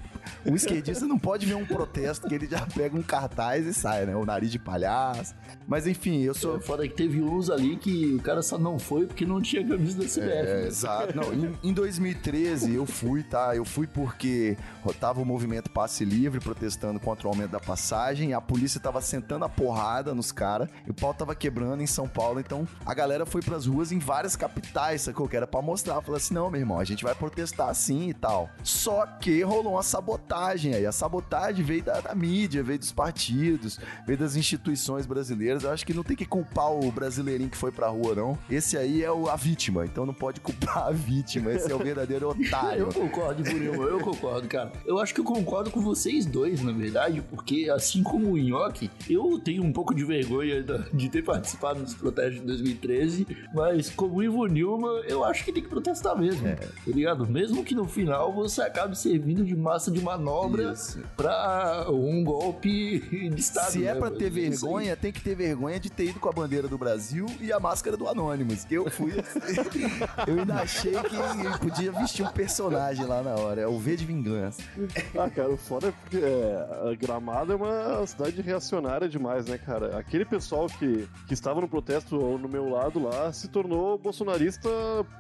Um 0.46 0.56
esquerdista 0.56 1.08
não 1.08 1.18
pode 1.18 1.46
ver 1.46 1.56
um 1.56 1.66
protesto 1.66 2.28
que 2.28 2.36
ele 2.36 2.48
já 2.48 2.66
pega 2.66 2.96
um 2.96 3.02
cartaz 3.02 3.66
e 3.66 3.74
sai, 3.74 4.06
né? 4.06 4.16
O 4.16 4.26
nariz 4.26 4.52
de 4.52 4.60
palhaço. 4.60 5.34
Mas 5.68 5.88
enfim, 5.88 6.22
eu 6.22 6.32
É 6.32 6.36
sou. 6.36 6.60
foda 6.60 6.88
que 6.88 6.94
teve 6.94 7.22
uns 7.22 7.50
ali 7.50 7.76
que 7.78 8.16
o 8.16 8.20
cara 8.22 8.42
só 8.42 8.58
não 8.58 8.78
foi 8.78 9.08
porque 9.08 9.26
não 9.26 9.42
tinha 9.42 9.66
camisa 9.66 9.98
da 10.00 10.06
CBF. 10.06 10.20
É, 10.20 10.44
né? 10.62 10.68
exato. 10.68 11.16
Não, 11.16 11.34
em, 11.34 11.58
em 11.64 11.74
2013 11.74 12.74
eu 12.76 12.86
fui, 12.86 13.24
tá? 13.24 13.56
Eu 13.56 13.64
fui 13.66 13.88
porque 13.88 14.58
tava 15.00 15.22
o 15.22 15.26
movimento 15.26 15.70
Passe 15.70 16.04
Livre 16.04 16.40
protestando 16.40 17.00
contra 17.00 17.28
o 17.28 17.32
aumento 17.32 17.52
da 17.52 17.60
passagem, 17.60 18.32
e 18.32 18.34
a 18.34 18.42
polícia 18.42 18.80
tava 18.80 19.02
sentando 19.02 19.46
a 19.46 19.50
porrada 19.50 20.14
nos 20.14 20.32
caras, 20.32 20.68
e 20.86 20.92
o 20.92 20.94
pau 20.94 21.14
tava 21.14 21.34
quebrando 21.34 21.82
em 21.82 21.88
São 21.88 22.08
Paulo 22.08 22.41
Então 22.42 22.68
a 22.86 22.94
galera 22.94 23.26
foi 23.26 23.42
pras 23.42 23.66
ruas 23.66 23.92
em 23.92 24.00
várias 24.00 24.36
capitais, 24.36 25.02
sacou? 25.02 25.28
Que 25.28 25.38
era 25.38 25.48
pra 25.48 25.62
mostrar. 25.62 26.02
Falou 26.02 26.18
assim: 26.18 26.34
não, 26.34 26.50
meu 26.50 26.60
irmão, 26.60 26.80
a 26.80 26.84
gente 26.84 27.04
vai 27.04 27.16
protestar 27.16 27.70
assim 27.70 28.10
e 28.10 28.14
tal. 28.14 28.50
Só 28.64 29.06
que 29.06 29.42
rolou 29.42 29.74
uma 29.74 29.84
sabotagem 29.84 30.74
aí. 30.74 30.86
A 30.86 30.92
sabotagem 30.92 31.64
veio 31.64 31.84
da, 31.84 32.02
da 32.02 32.16
mídia, 32.16 32.64
veio 32.64 32.80
dos 32.80 32.92
partidos, 32.92 33.80
veio 34.06 34.18
das 34.18 34.36
instituições 34.36 35.06
brasileiras. 35.06 35.64
Eu 35.64 35.72
acho 35.72 35.86
que 35.86 35.94
não 35.94 36.04
tem 36.04 36.18
que 36.18 36.26
culpar 36.26 36.72
o 36.72 36.92
brasileirinho 36.92 37.50
que 37.50 37.58
foi 37.58 37.72
pra 37.72 37.88
rua, 37.88 38.16
não. 38.16 38.38
Esse 38.50 38.78
aí 38.78 39.04
é 39.04 39.12
o, 39.12 39.30
a 39.30 39.36
vítima, 39.36 39.86
então 39.86 40.06
não 40.06 40.14
pode 40.14 40.40
culpar 40.42 40.88
a 40.88 40.92
vítima. 40.92 41.52
Esse 41.52 41.72
é 41.72 41.76
o 41.76 41.80
verdadeiro 41.80 42.30
otário. 42.30 42.82
Eu 42.92 42.94
concordo, 42.94 43.44
Murilo, 43.44 43.84
eu 43.84 44.00
concordo, 44.00 44.48
cara. 44.48 44.72
Eu 44.86 45.00
acho 45.00 45.14
que 45.14 45.20
eu 45.20 45.24
concordo 45.24 45.70
com 45.70 45.82
vocês 45.82 46.26
dois, 46.26 46.62
na 46.62 46.72
verdade, 46.72 47.22
porque 47.30 47.70
assim 47.70 48.02
como 48.02 48.32
o 48.32 48.38
Nhoque, 48.38 48.90
eu 49.10 49.40
tenho 49.40 49.64
um 49.64 49.72
pouco 49.72 49.94
de 49.94 50.04
vergonha 50.04 50.64
de 50.94 51.10
ter 51.10 51.24
participado 51.24 51.82
dos 51.82 51.94
protestos 51.94 52.31
de 52.34 52.42
2013, 52.42 53.28
mas 53.54 53.90
como 53.90 54.16
o 54.16 54.24
Ivo 54.24 54.46
Nilma, 54.46 54.88
eu 55.08 55.24
acho 55.24 55.44
que 55.44 55.52
tem 55.52 55.64
que 55.64 55.70
protestar 55.70 56.18
mesmo, 56.18 56.48
é. 56.48 56.56
tá 56.56 56.70
ligado? 56.88 57.28
Mesmo 57.28 57.64
que 57.64 57.76
no 57.76 57.86
final 57.86 58.34
você 58.34 58.62
acabe 58.62 58.98
servindo 58.98 59.44
de 59.44 59.56
massa 59.56 59.92
de 59.92 60.02
manobra 60.02 60.74
Isso. 60.74 61.00
pra 61.16 61.86
um 61.90 62.24
golpe 62.24 63.00
de 63.00 63.40
Estado. 63.40 63.72
Se 63.72 63.86
é 63.86 63.92
né? 63.92 63.98
é 63.98 64.00
pra 64.00 64.12
ter 64.12 64.30
vergonha, 64.30 64.96
tem 64.96 65.12
que 65.12 65.22
ter 65.22 65.36
vergonha 65.36 65.80
de 65.80 65.90
ter 65.90 66.10
ido 66.10 66.20
com 66.20 66.30
a 66.30 66.32
bandeira 66.32 66.68
do 66.68 66.78
Brasil 66.78 67.26
e 67.40 67.52
a 67.52 67.60
máscara 67.60 67.98
do 67.98 68.08
Anonymous, 68.08 68.66
que 68.66 68.76
eu 68.76 68.90
fui... 68.90 69.12
eu 70.28 70.40
ainda 70.40 70.56
achei 70.56 70.94
que 70.94 71.60
podia 71.60 71.92
vestir 71.92 72.26
um 72.26 72.32
personagem 72.32 73.06
lá 73.06 73.22
na 73.22 73.36
hora, 73.36 73.62
é 73.62 73.68
o 73.68 73.78
V 73.78 73.96
de 73.96 74.06
Vingança. 74.06 74.62
Ah, 75.18 75.30
cara, 75.30 75.50
o 75.50 75.58
foda 75.58 75.88
é 75.88 75.92
porque 75.92 76.18
é, 76.18 76.96
Gramado 76.96 77.54
é 77.54 77.56
uma 77.56 78.06
cidade 78.06 78.42
reacionária 78.42 79.08
demais, 79.08 79.46
né, 79.46 79.58
cara? 79.58 79.98
Aquele 79.98 80.26
pessoal 80.26 80.68
que, 80.68 81.08
que 81.28 81.34
estava 81.34 81.62
no 81.62 81.68
protesto 81.68 82.21
no 82.38 82.48
meu 82.48 82.70
lado 82.70 83.02
lá 83.02 83.32
se 83.32 83.48
tornou 83.48 83.98
bolsonarista 83.98 84.70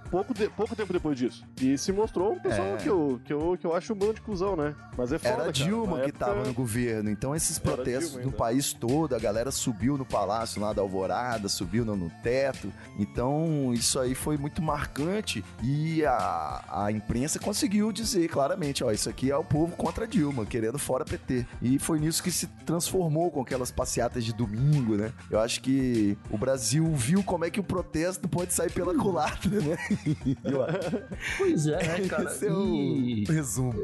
pouco, 0.09 0.33
de, 0.33 0.49
pouco 0.49 0.75
tempo 0.75 0.91
depois 0.91 1.17
disso. 1.17 1.45
E 1.61 1.77
se 1.77 1.91
mostrou 1.91 2.33
um 2.33 2.39
pessoal 2.39 2.75
é. 2.75 2.77
que, 2.77 2.89
eu, 2.89 3.21
que, 3.23 3.33
eu, 3.33 3.57
que 3.59 3.65
eu 3.65 3.75
acho 3.75 3.93
um 3.93 3.95
bando 3.95 4.15
de 4.15 4.21
cuzão, 4.21 4.55
né? 4.55 4.75
Mas 4.97 5.11
é 5.11 5.17
foda, 5.17 5.29
Era 5.29 5.37
cara. 5.37 5.51
Dilma 5.51 5.99
que 6.01 6.09
época... 6.09 6.25
tava 6.25 6.43
no 6.43 6.53
governo, 6.53 7.09
então 7.09 7.35
esses 7.35 7.57
protestos 7.57 8.23
no 8.23 8.31
país 8.31 8.73
todo, 8.73 9.15
a 9.15 9.19
galera 9.19 9.51
subiu 9.51 9.97
no 9.97 10.05
palácio 10.05 10.61
lá 10.61 10.73
da 10.73 10.81
Alvorada, 10.81 11.47
subiu 11.47 11.85
no, 11.85 11.95
no 11.95 12.11
teto. 12.21 12.71
Então 12.99 13.73
isso 13.73 13.99
aí 13.99 14.13
foi 14.13 14.37
muito 14.37 14.61
marcante 14.61 15.43
e 15.63 16.05
a, 16.05 16.63
a 16.85 16.91
imprensa 16.91 17.39
conseguiu 17.39 17.91
dizer 17.91 18.27
claramente, 18.27 18.83
ó, 18.83 18.91
isso 18.91 19.09
aqui 19.09 19.31
é 19.31 19.37
o 19.37 19.43
povo 19.43 19.75
contra 19.75 20.07
Dilma, 20.07 20.45
querendo 20.45 20.77
fora 20.77 21.05
PT. 21.05 21.45
E 21.61 21.79
foi 21.79 21.99
nisso 21.99 22.21
que 22.21 22.31
se 22.31 22.47
transformou 22.65 23.31
com 23.31 23.41
aquelas 23.41 23.71
passeatas 23.71 24.25
de 24.25 24.33
domingo, 24.33 24.95
né? 24.95 25.13
Eu 25.29 25.39
acho 25.39 25.61
que 25.61 26.17
o 26.29 26.37
Brasil 26.37 26.90
viu 26.93 27.23
como 27.23 27.45
é 27.45 27.49
que 27.49 27.59
o 27.59 27.63
protesto 27.63 28.27
pode 28.27 28.53
sair 28.53 28.71
pela 28.71 28.93
culatra, 28.95 29.51
né? 29.61 29.77
pois 31.37 31.67
é, 31.67 31.77
né, 31.77 32.07
cara? 32.09 32.23
Esse 32.23 32.47
é 32.47 32.53
o 32.53 32.75
e... 32.75 33.23
resumo. 33.25 33.83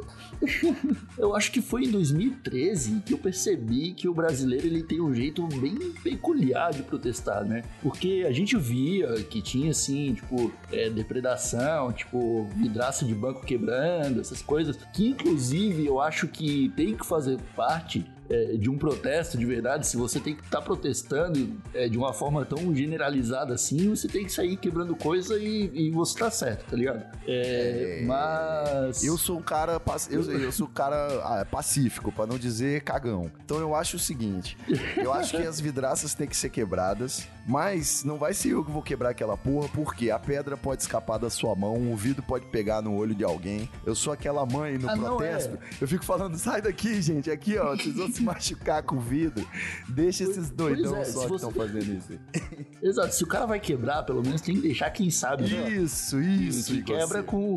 eu 1.18 1.36
acho 1.36 1.52
que 1.52 1.62
foi 1.62 1.86
em 1.86 1.92
2013 1.92 3.02
que 3.06 3.14
eu 3.14 3.18
percebi 3.18 3.94
que 3.94 4.08
o 4.08 4.14
brasileiro 4.14 4.66
ele 4.66 4.84
tem 4.84 5.02
um 5.02 5.14
jeito 5.14 5.46
bem 5.48 5.76
peculiar 6.04 6.72
de 6.72 6.84
protestar, 6.84 7.44
né? 7.44 7.64
Porque 7.82 8.26
a 8.28 8.32
gente 8.32 8.58
via 8.58 9.14
que 9.24 9.42
tinha, 9.42 9.72
assim, 9.72 10.14
tipo, 10.14 10.52
é, 10.72 10.90
depredação, 10.90 11.92
tipo, 11.92 12.46
vidraça 12.56 13.06
de 13.06 13.14
banco 13.14 13.46
quebrando, 13.46 14.22
essas 14.22 14.42
coisas, 14.42 14.78
que 14.94 15.08
inclusive 15.10 15.86
eu 15.86 16.00
acho 16.02 16.28
que 16.28 16.70
tem 16.76 16.96
que 16.96 17.06
fazer 17.06 17.40
parte 17.56 18.06
é, 18.30 18.58
de 18.58 18.70
um 18.70 18.78
protesto 18.78 19.38
de 19.38 19.46
verdade, 19.46 19.88
se 19.88 19.98
você 19.98 20.20
tem 20.20 20.36
que 20.36 20.44
estar 20.44 20.60
tá 20.60 20.64
protestando 20.64 21.50
é, 21.74 21.88
de 21.88 21.98
uma 21.98 22.14
forma 22.14 22.46
tão 22.46 22.76
generalizada 22.76 23.54
assim, 23.54 23.90
você 23.90 24.08
tem 24.08 24.26
que 24.26 24.32
sair 24.32 24.58
quebrando 24.58 24.96
coisa 24.96 25.38
e, 25.38 25.72
e 25.74 25.92
você 25.92 26.18
tá 26.18 26.30
certo, 26.30 26.70
tá 26.70 26.76
ligado? 26.76 27.04
É, 27.28 28.02
é 28.02 28.06
mas. 28.06 29.04
Eu 29.04 29.18
sou 29.18 29.38
um 29.38 29.42
cara. 29.42 29.82
Eu, 30.10 30.22
eu 30.24 30.52
sou 30.52 30.68
um 30.68 30.72
cara 30.72 30.96
ah, 31.24 31.46
pacífico, 31.46 32.12
para 32.12 32.26
não 32.26 32.38
dizer 32.38 32.82
cagão. 32.82 33.32
Então 33.44 33.60
eu 33.60 33.76
acho 33.76 33.98
o 33.98 34.00
seguinte: 34.00 34.58
eu 34.98 35.14
acho 35.14 35.38
que 35.38 35.44
as 35.44 35.60
vidraças 35.60 36.14
têm 36.14 36.28
que 36.28 36.36
ser 36.36 36.50
quebradas, 36.50 37.28
mas 37.48 38.04
não 38.04 38.18
vai 38.18 38.34
ser 38.34 38.50
eu 38.50 38.64
que 38.64 38.72
vou 38.72 38.82
quebrar 38.82 39.10
aquela 39.10 39.38
porra, 39.38 39.70
porque 39.70 40.12
a 40.12 40.20
pedra 40.20 40.58
pode 40.58 40.82
escapar 40.82 41.18
da 41.18 41.30
sua 41.30 41.56
mão, 41.56 41.92
o 41.92 41.96
vidro 41.96 42.24
pode 42.24 42.46
pegar 42.48 42.82
no 42.82 42.96
olho 42.96 43.16
de 43.16 43.24
alguém. 43.24 43.70
Eu 43.86 43.96
sou 43.96 44.12
aquela 44.12 44.46
mãe 44.46 44.78
no 44.78 44.90
ah, 44.90 44.94
protesto. 44.96 45.56
É. 45.56 45.60
Eu 45.84 45.88
fico 45.88 46.04
falando, 46.04 46.38
sai 46.38 46.62
daqui, 46.62 47.02
gente, 47.02 47.32
aqui, 47.32 47.58
ó, 47.58 47.76
vocês 47.76 47.96
vão 47.96 48.12
se 48.18 48.24
machucar 48.24 48.84
com 48.84 48.98
o 48.98 49.00
vidro. 49.00 49.48
Deixa 49.88 50.24
esses 50.24 50.50
doidão 50.50 50.98
é, 50.98 51.06
só 51.06 51.28
que 51.28 51.36
estão 51.36 51.52
você... 51.52 51.60
fazendo 51.60 51.98
isso. 51.98 52.20
Exato, 52.82 53.14
se 53.14 53.24
o 53.24 53.28
cara 53.28 53.46
vai 53.46 53.60
quebrar, 53.60 54.04
pelo 54.04 54.22
menos 54.22 54.42
tem 54.42 54.56
que 54.56 54.62
deixar 54.62 54.90
quem 54.92 55.10
sabe. 55.10 55.50
Né? 55.50 55.70
Isso, 55.70 56.20
isso. 56.20 56.74
Que 56.74 56.84
quebra 56.84 57.24
com 57.24 57.56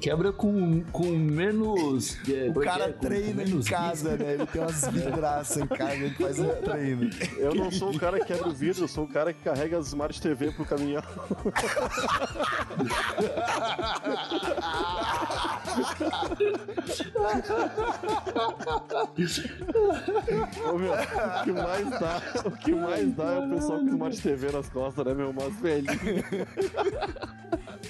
quebra 0.00 0.32
com, 0.32 0.82
com 0.84 1.06
menos. 1.06 2.16
É, 2.28 2.50
o 2.54 2.62
é 2.62 2.64
cara 2.64 2.84
é? 2.84 2.92
treina 2.92 3.42
em 3.42 3.62
casa, 3.62 4.16
né? 4.16 4.34
Ele 4.34 4.46
tem 4.46 4.60
umas 4.60 4.88
vidraças 4.88 5.56
em 5.58 5.66
casa, 5.66 5.94
ele 5.94 6.14
faz 6.14 6.38
um 6.38 6.48
treino. 6.62 7.10
Eu 7.36 7.54
não 7.54 7.70
sou 7.70 7.90
o 7.90 7.98
cara 7.98 8.18
que 8.20 8.26
quebra 8.26 8.48
o 8.48 8.52
vidro, 8.52 8.84
eu 8.84 8.88
sou 8.88 9.04
o 9.04 9.08
cara 9.08 9.32
que 9.32 9.42
carrega 9.42 9.78
as 9.78 9.88
Smart 9.88 10.20
TV 10.20 10.52
pro 10.52 10.64
caminhão. 10.64 11.02
Ô, 20.68 20.78
meu, 20.78 20.92
o 20.92 21.44
que 21.44 21.52
mais 21.52 21.90
dá, 21.90 22.22
o 22.44 22.50
que 22.50 22.74
mais 22.74 23.14
dá 23.14 23.32
é 23.32 23.38
o 23.38 23.50
pessoal 23.50 23.78
com 23.80 23.88
Smart 23.88 24.22
TV 24.22 24.52
nas 24.52 24.68
costas, 24.68 25.04
né, 25.04 25.14
meu? 25.14 25.30
Umas 25.30 25.54
velhinhas. 25.56 26.24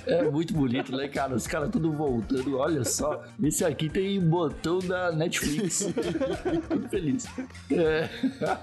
É 0.06 0.30
muito 0.30 0.54
bonito, 0.54 0.94
né, 0.96 1.08
cara? 1.08 1.34
Os 1.34 1.46
caras 1.46 1.70
tudo 1.70 1.92
voltando. 1.92 2.58
Olha 2.58 2.84
só, 2.84 3.24
esse 3.42 3.64
aqui 3.64 3.88
tem 3.88 4.20
botão 4.20 4.78
da 4.78 5.12
Netflix. 5.12 5.88
Muito 6.70 6.88
feliz. 6.88 7.26
É, 7.70 8.08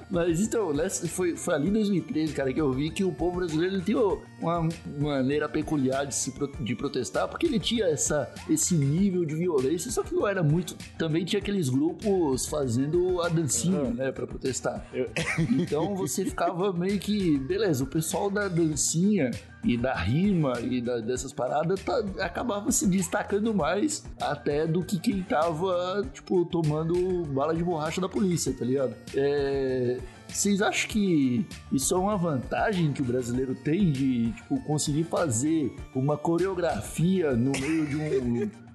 mas 0.10 0.42
então, 0.42 0.72
foi, 1.08 1.36
foi 1.36 1.54
ali 1.54 1.70
em 1.70 1.74
2013, 1.74 2.34
cara, 2.34 2.54
que 2.54 2.60
eu 2.60 2.72
vi 2.72 2.90
que 2.90 3.04
o 3.04 3.12
povo 3.12 3.38
brasileiro 3.38 3.82
tem 3.82 3.96
uma 4.40 4.68
maneira 4.98 5.48
peculiar 5.48 6.06
de, 6.06 6.16
se, 6.16 6.34
de 6.62 6.76
protestar, 6.76 7.28
porque 7.28 7.46
ele 7.46 7.60
tinha 7.60 7.86
essa, 7.86 8.32
esse 8.50 8.76
nível 8.76 9.26
de 9.26 9.36
violência, 9.36 9.92
só 9.92 10.04
que 10.04 10.14
não 10.14 10.28
era 10.28 10.44
muito. 10.44 10.76
Também 10.98 11.26
tinha 11.26 11.40
aqueles 11.40 11.70
grupos 11.70 12.46
fazendo 12.48 13.22
a 13.22 13.30
dancinha, 13.30 13.82
uhum. 13.82 13.94
né, 13.94 14.12
pra 14.12 14.26
protestar. 14.26 14.86
Então 15.52 15.96
você 15.96 16.26
ficava 16.26 16.72
meio 16.74 17.00
que, 17.00 17.38
beleza, 17.40 17.84
o 17.84 17.88
pessoal 17.88 18.30
da 18.30 18.48
dancinha 18.48 19.32
e 19.66 19.76
da 19.76 19.94
rima 19.96 20.54
e 20.62 20.80
da, 20.80 21.00
dessas 21.00 21.34
paradas 21.34 21.82
tá, 21.84 22.04
acabava 22.20 22.72
se 22.72 22.88
destacando 22.88 23.54
mais 23.54 24.06
até 24.22 24.68
do 24.68 24.84
que 24.84 25.00
quem 25.00 25.24
tava, 25.24 26.08
tipo, 26.14 26.46
tomando 26.46 27.24
bala 27.34 27.54
de 27.54 27.64
borracha 27.64 28.00
da 28.00 28.08
polícia, 28.08 28.54
tá 28.54 28.64
ligado? 28.64 28.96
É, 29.16 29.98
vocês 30.28 30.62
acham 30.62 30.90
que 30.90 31.46
isso 31.72 31.96
é 31.96 31.98
uma 31.98 32.18
vantagem 32.18 32.92
que 32.94 33.02
o 33.02 33.06
brasileiro 33.06 33.56
tem 33.56 33.92
de 33.92 34.32
tipo, 34.34 34.60
conseguir 34.62 35.06
fazer 35.06 35.76
uma 35.96 36.18
coreografia 36.18 37.32
no 37.32 37.52
meio 37.52 37.86
de 37.88 37.96
um 37.96 38.08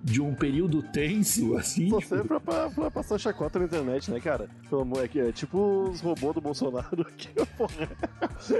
de 0.02 0.20
um 0.20 0.34
período 0.34 0.82
tenso, 0.82 1.56
assim. 1.58 1.88
Você 1.88 2.16
tipo... 2.16 2.16
é 2.16 2.24
pra, 2.24 2.40
pra, 2.40 2.70
pra, 2.70 2.90
passar 2.90 3.18
chacota 3.18 3.58
na 3.58 3.66
internet, 3.66 4.10
né, 4.10 4.20
cara? 4.20 4.48
Pelo 4.68 4.82
amor, 4.82 5.04
é, 5.04 5.18
é 5.18 5.32
tipo 5.32 5.88
os 5.90 6.00
robôs 6.00 6.34
do 6.34 6.40
Bolsonaro 6.40 7.02
aqui, 7.06 7.28
porra. 7.56 7.88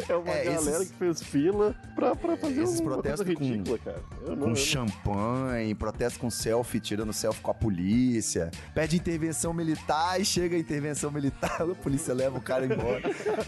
É 0.08 0.14
uma 0.14 0.30
é, 0.30 0.44
galera 0.44 0.76
esses... 0.76 0.90
que 0.90 0.96
fez 0.96 1.22
fila 1.22 1.74
pra, 1.94 2.14
pra 2.14 2.36
fazer 2.36 2.62
esses 2.62 2.80
um, 2.80 2.84
protestos 2.84 3.20
uma 3.20 3.34
coisa 3.34 3.52
ridícula, 3.52 3.78
com, 3.78 3.84
cara. 3.84 4.02
Eu 4.22 4.36
com 4.36 4.46
não, 4.48 4.56
champanhe, 4.56 5.74
protesto 5.74 6.18
com 6.18 6.30
selfie, 6.30 6.80
tirando 6.80 7.12
selfie 7.12 7.40
com 7.40 7.50
a 7.50 7.54
polícia, 7.54 8.50
pede 8.74 8.96
intervenção 8.96 9.52
militar 9.52 10.20
e 10.20 10.24
chega 10.24 10.56
a 10.56 10.58
intervenção 10.58 11.10
militar, 11.10 11.62
a 11.62 11.74
polícia 11.74 12.12
leva 12.12 12.38
o 12.38 12.42
cara 12.42 12.66
embora. 12.66 13.02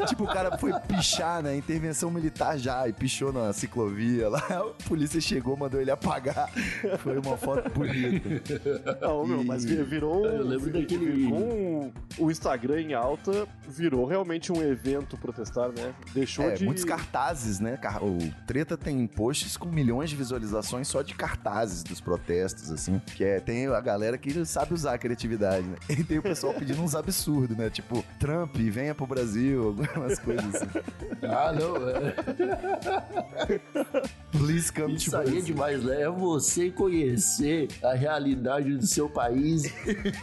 tipo, 0.07 0.25
o 0.25 0.29
cara 0.29 0.57
foi 0.59 0.73
pichar, 0.81 1.43
né? 1.43 1.57
Intervenção 1.57 2.11
militar 2.11 2.59
já, 2.59 2.89
e 2.89 2.93
pichou 2.93 3.33
na 3.33 3.53
ciclovia 3.53 4.29
lá. 4.29 4.43
A 4.51 4.89
polícia 4.89 5.21
chegou, 5.21 5.57
mandou 5.57 5.81
ele 5.81 5.91
apagar. 5.91 6.51
Foi 6.99 7.19
uma 7.19 7.37
foto 7.37 7.71
bonito. 7.87 8.29
Não, 9.01 9.27
meu, 9.27 9.45
mas 9.45 9.65
virou. 9.65 10.27
Eu 10.27 10.45
lembro 10.45 10.71
daquele. 10.71 11.29
Com 11.29 11.93
o 12.19 12.31
Instagram 12.31 12.81
em 12.81 12.95
alta, 12.95 13.47
virou 13.69 14.07
realmente 14.07 14.53
um 14.53 14.63
evento 14.63 15.17
protestar, 15.17 15.69
né? 15.69 15.95
Deixou 16.13 16.45
é, 16.45 16.55
de. 16.55 16.65
Muitos 16.65 16.85
cartazes, 16.85 17.61
né? 17.61 17.79
O 18.01 18.19
Treta 18.47 18.77
tem 18.77 19.07
posts 19.07 19.57
com 19.57 19.69
milhões 19.69 20.11
de 20.11 20.17
visualizações 20.17 20.89
só 20.89 21.03
de 21.03 21.15
cartazes 21.15 21.83
dos 21.83 22.01
protestos, 22.01 22.71
assim. 22.71 23.01
Que 23.15 23.25
é, 23.25 23.41
tem 23.41 23.67
a 23.67 23.81
galera 23.81 24.19
que 24.19 24.45
sabe 24.45 24.75
usar 24.75 24.95
a 24.95 24.99
criatividade, 24.99 25.67
né? 25.67 25.77
E 25.89 26.05
tem 26.05 26.19
o 26.19 26.23
pessoal 26.23 26.55
pedindo 26.55 26.83
uns 26.83 26.95
absurdos, 26.95 27.57
né? 27.57 27.71
Tipo, 27.71 28.05
Trump, 28.19 28.57
venha 28.57 28.95
pro 28.95 29.07
Brasil, 29.07 29.69
algumas 29.79 30.19
coisas 30.19 30.55
assim. 30.55 30.67
Ah, 31.23 31.53
não. 31.53 31.77
É. 31.89 32.15
Please 34.31 34.73
come 34.73 34.95
Isso 34.95 35.11
to 35.11 35.17
aí 35.17 35.23
é 35.23 35.31
Brasil. 35.31 35.45
demais, 35.45 35.85
né? 35.85 36.03
É 36.03 36.11
você 36.11 36.71
conhecer 36.71 37.69
a 37.83 37.95
realidade 37.95 38.77
do 38.77 38.87
seu 38.87 39.09
país, 39.09 39.73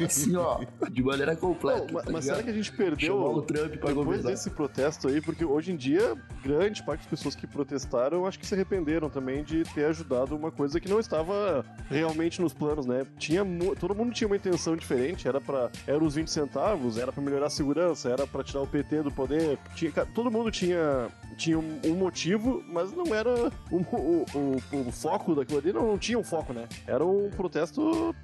assim, 0.03 0.35
ó, 0.35 0.59
de 0.91 1.03
maneira 1.03 1.35
completa. 1.35 1.85
Não, 1.85 1.93
mas, 1.93 2.05
tá 2.05 2.11
mas 2.11 2.25
ligado? 2.25 2.37
será 2.37 2.43
que 2.43 2.49
a 2.49 2.53
gente 2.53 2.71
perdeu 2.71 3.17
Chamar 3.17 3.29
o 3.29 3.41
Trump 3.41 3.69
pra 3.69 3.89
depois 3.89 3.93
governar. 3.95 4.31
desse 4.31 4.49
protesto 4.49 5.07
aí? 5.07 5.21
Porque 5.21 5.43
hoje 5.45 5.71
em 5.71 5.75
dia, 5.75 6.15
grande 6.43 6.83
parte 6.83 7.01
das 7.01 7.09
pessoas 7.09 7.35
que 7.35 7.47
protestaram 7.47 8.25
acho 8.25 8.39
que 8.39 8.45
se 8.45 8.53
arrependeram 8.53 9.09
também 9.09 9.43
de 9.43 9.63
ter 9.73 9.85
ajudado 9.85 10.35
uma 10.35 10.51
coisa 10.51 10.79
que 10.79 10.89
não 10.89 10.99
estava 10.99 11.65
realmente 11.89 12.41
nos 12.41 12.53
planos, 12.53 12.85
né? 12.85 13.05
Tinha 13.17 13.45
todo 13.79 13.95
mundo 13.95 14.13
tinha 14.13 14.27
uma 14.27 14.35
intenção 14.35 14.75
diferente, 14.75 15.27
era 15.27 15.39
para 15.39 15.69
era 15.87 16.03
os 16.03 16.15
20 16.15 16.29
centavos, 16.29 16.97
era 16.97 17.11
pra 17.11 17.21
melhorar 17.21 17.47
a 17.47 17.49
segurança, 17.49 18.09
era 18.09 18.27
pra 18.27 18.43
tirar 18.43 18.61
o 18.61 18.67
PT 18.67 19.03
do 19.03 19.11
poder. 19.11 19.57
Tinha, 19.75 19.91
todo 20.13 20.31
mundo 20.31 20.51
tinha 20.51 21.07
tinha 21.37 21.57
um, 21.59 21.79
um 21.85 21.95
motivo, 21.95 22.63
mas 22.67 22.91
não 22.93 23.13
era 23.15 23.29
o, 23.71 23.77
o, 23.77 24.25
o- 24.35 24.87
o 24.87 24.91
foco 24.91 25.33
daquilo 25.35 25.59
ali, 25.59 25.71
não, 25.73 25.87
não 25.87 25.97
tinha 25.97 26.17
um 26.19 26.23
foco, 26.23 26.53
né? 26.53 26.67
Era 26.87 27.05
um 27.05 27.29
protesto 27.29 28.15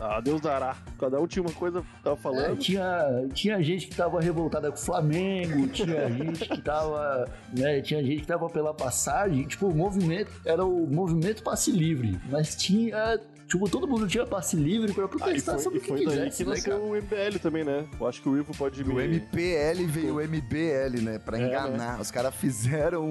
a, 0.00 0.16
a 0.16 0.20
Deus 0.20 0.40
dará. 0.40 0.76
Cada 0.98 1.20
um 1.20 1.26
tinha 1.26 1.42
uma 1.42 1.52
coisa 1.52 1.80
que 1.82 2.02
tava 2.02 2.16
É, 2.16 2.20
falando. 2.20 2.58
tinha, 2.58 3.28
tinha 3.32 3.62
gente 3.62 3.86
que 3.88 3.94
tava 3.96 4.20
revoltada 4.20 4.70
com 4.70 4.76
o 4.76 4.80
Flamengo, 4.80 5.68
tinha 5.68 6.08
gente 6.10 6.48
que 6.48 6.60
tava. 6.60 7.28
Né, 7.56 7.80
tinha 7.80 8.02
gente 8.02 8.20
que 8.22 8.26
tava 8.26 8.48
pela 8.48 8.74
passagem. 8.74 9.46
Tipo, 9.46 9.68
o 9.68 9.74
movimento 9.74 10.30
era 10.44 10.64
o 10.64 10.86
movimento 10.86 11.42
passe 11.42 11.70
livre. 11.70 12.18
Mas 12.30 12.54
tinha. 12.56 13.18
Tipo, 13.50 13.68
todo 13.68 13.88
mundo 13.88 14.06
tinha 14.06 14.24
passe 14.24 14.54
livre 14.54 14.92
pra 14.92 15.02
Ah, 15.02 15.06
e 15.06 15.08
protestar 15.08 15.54
foi, 15.56 15.64
sobre 15.64 15.78
o 15.80 15.82
que 15.82 15.88
foi 15.88 16.04
daí 16.04 16.30
quisesse, 16.30 16.36
que 16.36 16.44
né, 16.48 16.54
nasceu 16.54 16.82
o 16.84 16.94
MBL 16.94 17.38
também, 17.42 17.64
né? 17.64 17.84
Eu 17.98 18.06
acho 18.06 18.22
que 18.22 18.28
o 18.28 18.38
Ivo 18.38 18.56
pode 18.56 18.84
me... 18.84 18.94
MPL 19.08 19.86
veio 19.88 20.16
o 20.18 20.20
MBL, 20.20 21.00
né? 21.02 21.18
Pra 21.18 21.36
É, 21.36 21.48
enganar. 21.48 22.00
Os 22.00 22.12
caras 22.12 22.32
fizeram 22.34 23.04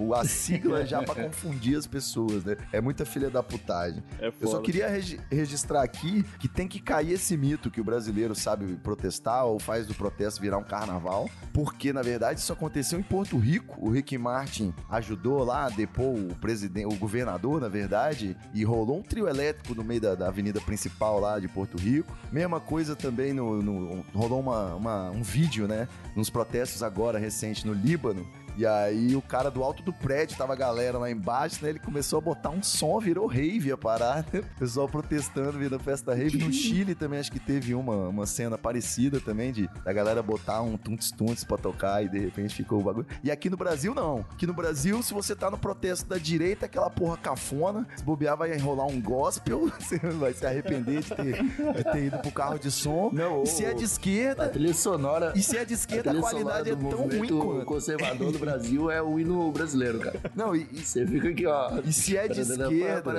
o- 0.00 0.12
a 0.12 0.24
sigla 0.24 0.84
já 0.84 1.00
pra 1.02 1.14
confundir 1.24 1.78
as 1.78 1.86
pessoas, 1.86 2.44
né? 2.44 2.56
É 2.72 2.80
muita 2.80 3.04
filha 3.06 3.30
da 3.30 3.40
putagem. 3.40 4.02
É 4.18 4.26
Eu 4.28 4.32
só 4.42 4.50
foda. 4.52 4.62
queria 4.62 4.88
regi- 4.88 5.20
registrar 5.30 5.82
aqui 5.82 6.24
que 6.40 6.48
tem 6.48 6.66
que 6.66 6.80
cair 6.80 7.12
esse 7.12 7.36
mito 7.36 7.70
que 7.70 7.80
o 7.80 7.84
brasileiro 7.84 8.34
sabe 8.34 8.74
protestar 8.82 9.46
ou 9.46 9.60
faz 9.60 9.86
do 9.86 9.94
protesto 9.94 10.40
virar 10.40 10.58
um 10.58 10.64
carnaval, 10.64 11.30
porque 11.52 11.92
na 11.92 12.02
verdade 12.02 12.40
isso 12.40 12.52
aconteceu 12.52 12.98
em 12.98 13.02
Porto 13.04 13.38
Rico. 13.38 13.76
O 13.80 13.90
Rick 13.90 14.18
Martin 14.18 14.74
ajudou 14.90 15.44
lá 15.44 15.66
a 15.66 15.70
depor 15.70 16.16
o 16.16 16.34
presidente, 16.40 16.86
o 16.92 16.96
governador, 16.98 17.60
na 17.60 17.68
verdade, 17.68 18.36
e 18.52 18.64
rolou 18.64 18.98
um 18.98 19.02
trio 19.02 19.28
elétrico 19.28 19.72
no 19.74 19.83
meio 19.84 20.00
da, 20.00 20.14
da 20.14 20.28
avenida 20.28 20.60
principal 20.60 21.20
lá 21.20 21.38
de 21.38 21.46
Porto 21.48 21.76
Rico. 21.78 22.12
Mesma 22.32 22.58
coisa 22.60 22.96
também 22.96 23.32
no, 23.32 23.62
no- 23.62 24.04
rolou 24.14 24.40
uma, 24.40 24.74
uma- 24.74 25.10
um 25.10 25.22
vídeo, 25.22 25.68
né, 25.68 25.86
nos 26.16 26.30
protestos 26.30 26.82
agora 26.82 27.18
recente 27.18 27.66
no 27.66 27.72
Líbano. 27.72 28.26
E 28.56 28.64
aí 28.66 29.16
o 29.16 29.22
cara 29.22 29.50
do 29.50 29.62
alto 29.62 29.82
do 29.82 29.92
prédio, 29.92 30.36
tava 30.36 30.52
a 30.52 30.56
galera 30.56 30.98
lá 30.98 31.10
embaixo, 31.10 31.58
né? 31.62 31.70
Ele 31.70 31.78
começou 31.78 32.18
a 32.18 32.22
botar 32.22 32.50
um 32.50 32.62
som, 32.62 32.98
virou 33.00 33.26
rave 33.26 33.72
a 33.72 33.76
parada. 33.76 34.24
O 34.54 34.58
pessoal 34.58 34.88
protestando, 34.88 35.52
virando 35.58 35.82
festa 35.82 36.14
rave. 36.14 36.38
No 36.38 36.50
Chile 36.52 36.94
também 36.94 37.18
acho 37.18 37.30
que 37.30 37.40
teve 37.40 37.74
uma, 37.74 38.08
uma 38.08 38.26
cena 38.26 38.56
parecida 38.56 39.20
também, 39.20 39.52
de 39.52 39.68
da 39.84 39.92
galera 39.92 40.22
botar 40.22 40.62
um 40.62 40.76
tuntes-tuntes 40.76 41.44
pra 41.44 41.56
tocar 41.56 42.04
e 42.04 42.08
de 42.08 42.18
repente 42.18 42.54
ficou 42.54 42.80
o 42.80 42.82
bagulho. 42.82 43.06
E 43.22 43.30
aqui 43.30 43.50
no 43.50 43.56
Brasil, 43.56 43.94
não. 43.94 44.24
Aqui 44.32 44.46
no 44.46 44.54
Brasil, 44.54 45.02
se 45.02 45.12
você 45.12 45.34
tá 45.34 45.50
no 45.50 45.58
protesto 45.58 46.08
da 46.08 46.16
direita, 46.18 46.66
aquela 46.66 46.88
porra 46.88 47.16
cafona, 47.16 47.86
se 47.96 48.04
bobear 48.04 48.36
vai 48.36 48.54
enrolar 48.54 48.86
um 48.86 49.00
gospel, 49.00 49.70
você 49.78 49.98
vai 49.98 50.32
se 50.32 50.46
arrepender 50.46 51.02
de 51.02 51.14
ter, 51.14 51.42
de 51.42 51.84
ter 51.92 52.04
ido 52.04 52.18
pro 52.18 52.30
carro 52.30 52.58
de 52.58 52.70
som. 52.70 53.10
Não, 53.12 53.42
e 53.42 53.46
se 53.46 53.64
é 53.64 53.74
de 53.74 53.82
A 53.82 53.86
esquerda, 53.86 54.48
trilha 54.48 54.74
sonora. 54.74 55.32
e 55.34 55.42
se 55.42 55.56
é 55.56 55.64
de 55.64 55.74
esquerda, 55.74 56.10
a 56.10 56.12
trilha 56.14 56.20
qualidade 56.22 56.70
é 56.70 56.76
tão 56.76 57.08
ruim 57.08 57.28
quanto. 57.28 57.64
conservador 57.66 58.32
do 58.32 58.38
Brasil 58.44 58.90
é 58.90 59.02
o 59.02 59.18
hino 59.18 59.50
brasileiro, 59.50 59.98
cara. 59.98 60.20
Não, 60.34 60.54
e, 60.54 60.64
Você 60.64 61.06
fica 61.06 61.28
aqui, 61.28 61.46
ó. 61.46 61.78
E 61.84 61.92
se 61.92 62.16
é 62.16 62.28
de 62.28 62.40
esquerda? 62.40 63.14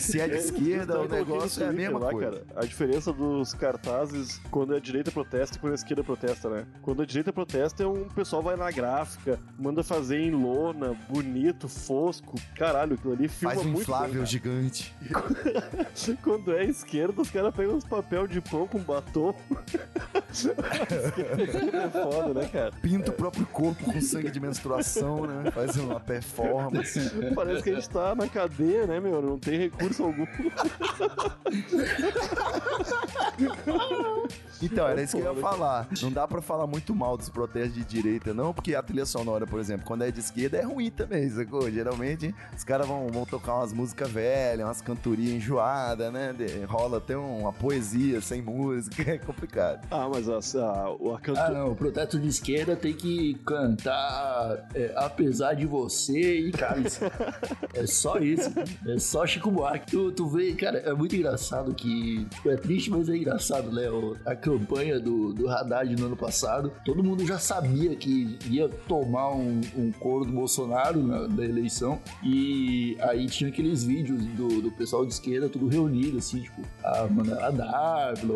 Se 0.00 0.20
é 0.20 0.28
de 0.28 0.36
esquerda, 0.36 1.00
o 1.00 1.08
negócio 1.08 1.62
é 1.62 1.68
a 1.68 1.72
mesma 1.72 1.98
lá, 1.98 2.10
coisa. 2.10 2.30
Cara, 2.30 2.44
a 2.56 2.64
diferença 2.64 3.12
dos 3.12 3.54
cartazes 3.54 4.40
quando 4.50 4.74
a 4.74 4.80
direita 4.80 5.10
protesta 5.10 5.56
e 5.56 5.60
quando 5.60 5.72
a 5.72 5.76
esquerda 5.76 6.02
protesta, 6.02 6.48
né? 6.48 6.66
Quando 6.82 7.02
a 7.02 7.06
direita 7.06 7.32
protesta, 7.32 7.82
é 7.82 7.86
um 7.86 8.08
pessoal 8.08 8.42
vai 8.42 8.56
na 8.56 8.70
gráfica, 8.70 9.38
manda 9.58 9.82
fazer 9.82 10.18
em 10.18 10.30
lona, 10.30 10.96
bonito, 11.08 11.68
fosco. 11.68 12.38
Caralho, 12.56 12.94
aquilo 12.94 13.12
ali 13.12 13.28
filma 13.28 13.54
Faz 13.54 13.66
um 13.66 13.70
muito 13.70 13.82
inflável 13.82 14.14
bem, 14.14 14.26
gigante. 14.26 14.94
Quando 16.22 16.52
é 16.52 16.64
esquerda, 16.64 17.22
os 17.22 17.30
caras 17.30 17.54
pegam 17.54 17.76
uns 17.76 17.84
papel 17.84 18.26
de 18.26 18.40
pão 18.40 18.66
com 18.66 18.78
batom. 18.78 19.34
é 21.72 21.88
foda, 21.90 22.34
né, 22.34 22.48
cara? 22.52 22.72
Pinta 22.88 23.10
o 23.10 23.14
próprio 23.14 23.44
corpo 23.46 23.84
com 23.84 24.00
sangue 24.00 24.30
de 24.30 24.40
menstruação, 24.40 25.26
né? 25.26 25.50
Faz 25.50 25.76
uma 25.76 26.00
performance. 26.00 26.98
Parece 27.34 27.62
que 27.62 27.70
a 27.70 27.74
gente 27.74 27.90
tá 27.90 28.14
na 28.14 28.26
cadeia, 28.28 28.86
né, 28.86 28.98
meu? 28.98 29.20
Não 29.20 29.38
tem 29.38 29.58
recurso 29.58 30.04
algum. 30.04 30.24
Então, 34.60 34.88
era 34.88 35.02
isso 35.02 35.16
que 35.16 35.22
eu 35.22 35.34
ia 35.34 35.40
falar. 35.40 35.86
Não 36.02 36.10
dá 36.10 36.26
pra 36.26 36.40
falar 36.42 36.66
muito 36.66 36.94
mal 36.94 37.16
dos 37.16 37.28
protestos 37.28 37.74
de 37.74 37.84
direita, 37.84 38.34
não, 38.34 38.52
porque 38.52 38.74
a 38.74 38.82
trilha 38.82 39.06
sonora, 39.06 39.46
por 39.46 39.60
exemplo, 39.60 39.86
quando 39.86 40.02
é 40.02 40.10
de 40.10 40.18
esquerda 40.20 40.56
é 40.56 40.62
ruim 40.62 40.90
também, 40.90 41.28
sacou? 41.30 41.70
Geralmente 41.70 42.34
os 42.56 42.64
caras 42.64 42.86
vão, 42.86 43.06
vão 43.08 43.24
tocar 43.24 43.54
umas 43.56 43.72
músicas 43.72 44.10
velhas, 44.10 44.66
umas 44.66 44.80
cantorias 44.80 45.30
enjoadas, 45.34 46.12
né? 46.12 46.32
De- 46.32 46.64
rola 46.64 46.98
até 46.98 47.16
uma 47.16 47.52
poesia 47.52 48.20
sem 48.20 48.42
música, 48.42 49.02
é 49.12 49.18
complicado. 49.18 49.86
Ah, 49.90 50.08
mas 50.12 50.28
a, 50.28 50.38
a, 50.60 50.86
a 50.88 51.46
Ah, 51.46 51.50
não, 51.50 51.72
o 51.72 51.76
protesto 51.76 52.18
de 52.18 52.26
esquerda 52.28 52.74
tem 52.78 52.94
que 52.94 53.34
cantar 53.44 54.68
é, 54.74 54.92
apesar 54.96 55.54
de 55.54 55.66
você 55.66 56.38
e 56.40 56.52
isso- 56.86 57.00
é 57.74 57.86
só 57.86 58.18
isso, 58.18 58.50
é 58.86 58.98
só 58.98 59.26
Chico 59.26 59.50
Buarque. 59.50 59.90
Tu, 59.90 60.12
tu 60.12 60.26
vê, 60.28 60.52
cara, 60.54 60.78
é 60.78 60.92
muito 60.92 61.14
engraçado 61.16 61.74
que, 61.74 62.24
tipo, 62.26 62.50
é 62.50 62.56
triste, 62.56 62.90
mas 62.90 63.08
é 63.08 63.16
engraçado, 63.16 63.70
né? 63.72 63.86
A 64.24 64.34
campanha 64.34 64.98
do, 65.00 65.32
do 65.32 65.48
Haddad 65.48 65.94
no 65.96 66.06
ano 66.06 66.16
passado, 66.16 66.72
todo 66.84 67.02
mundo 67.02 67.26
já 67.26 67.38
sabia 67.38 67.94
que 67.96 68.38
ia 68.50 68.68
tomar 68.68 69.32
um, 69.34 69.60
um 69.76 69.92
coro 69.92 70.24
do 70.24 70.32
Bolsonaro 70.32 71.02
na, 71.02 71.26
na 71.28 71.44
eleição 71.44 72.00
e 72.22 72.96
aí 73.00 73.26
tinha 73.26 73.50
aqueles 73.50 73.82
vídeos 73.84 74.24
do, 74.24 74.62
do 74.62 74.70
pessoal 74.70 75.04
de 75.04 75.12
esquerda 75.12 75.48
tudo 75.48 75.68
reunido, 75.68 76.18
assim, 76.18 76.40
tipo, 76.42 76.62
a 76.84 77.06
Manuela 77.08 77.50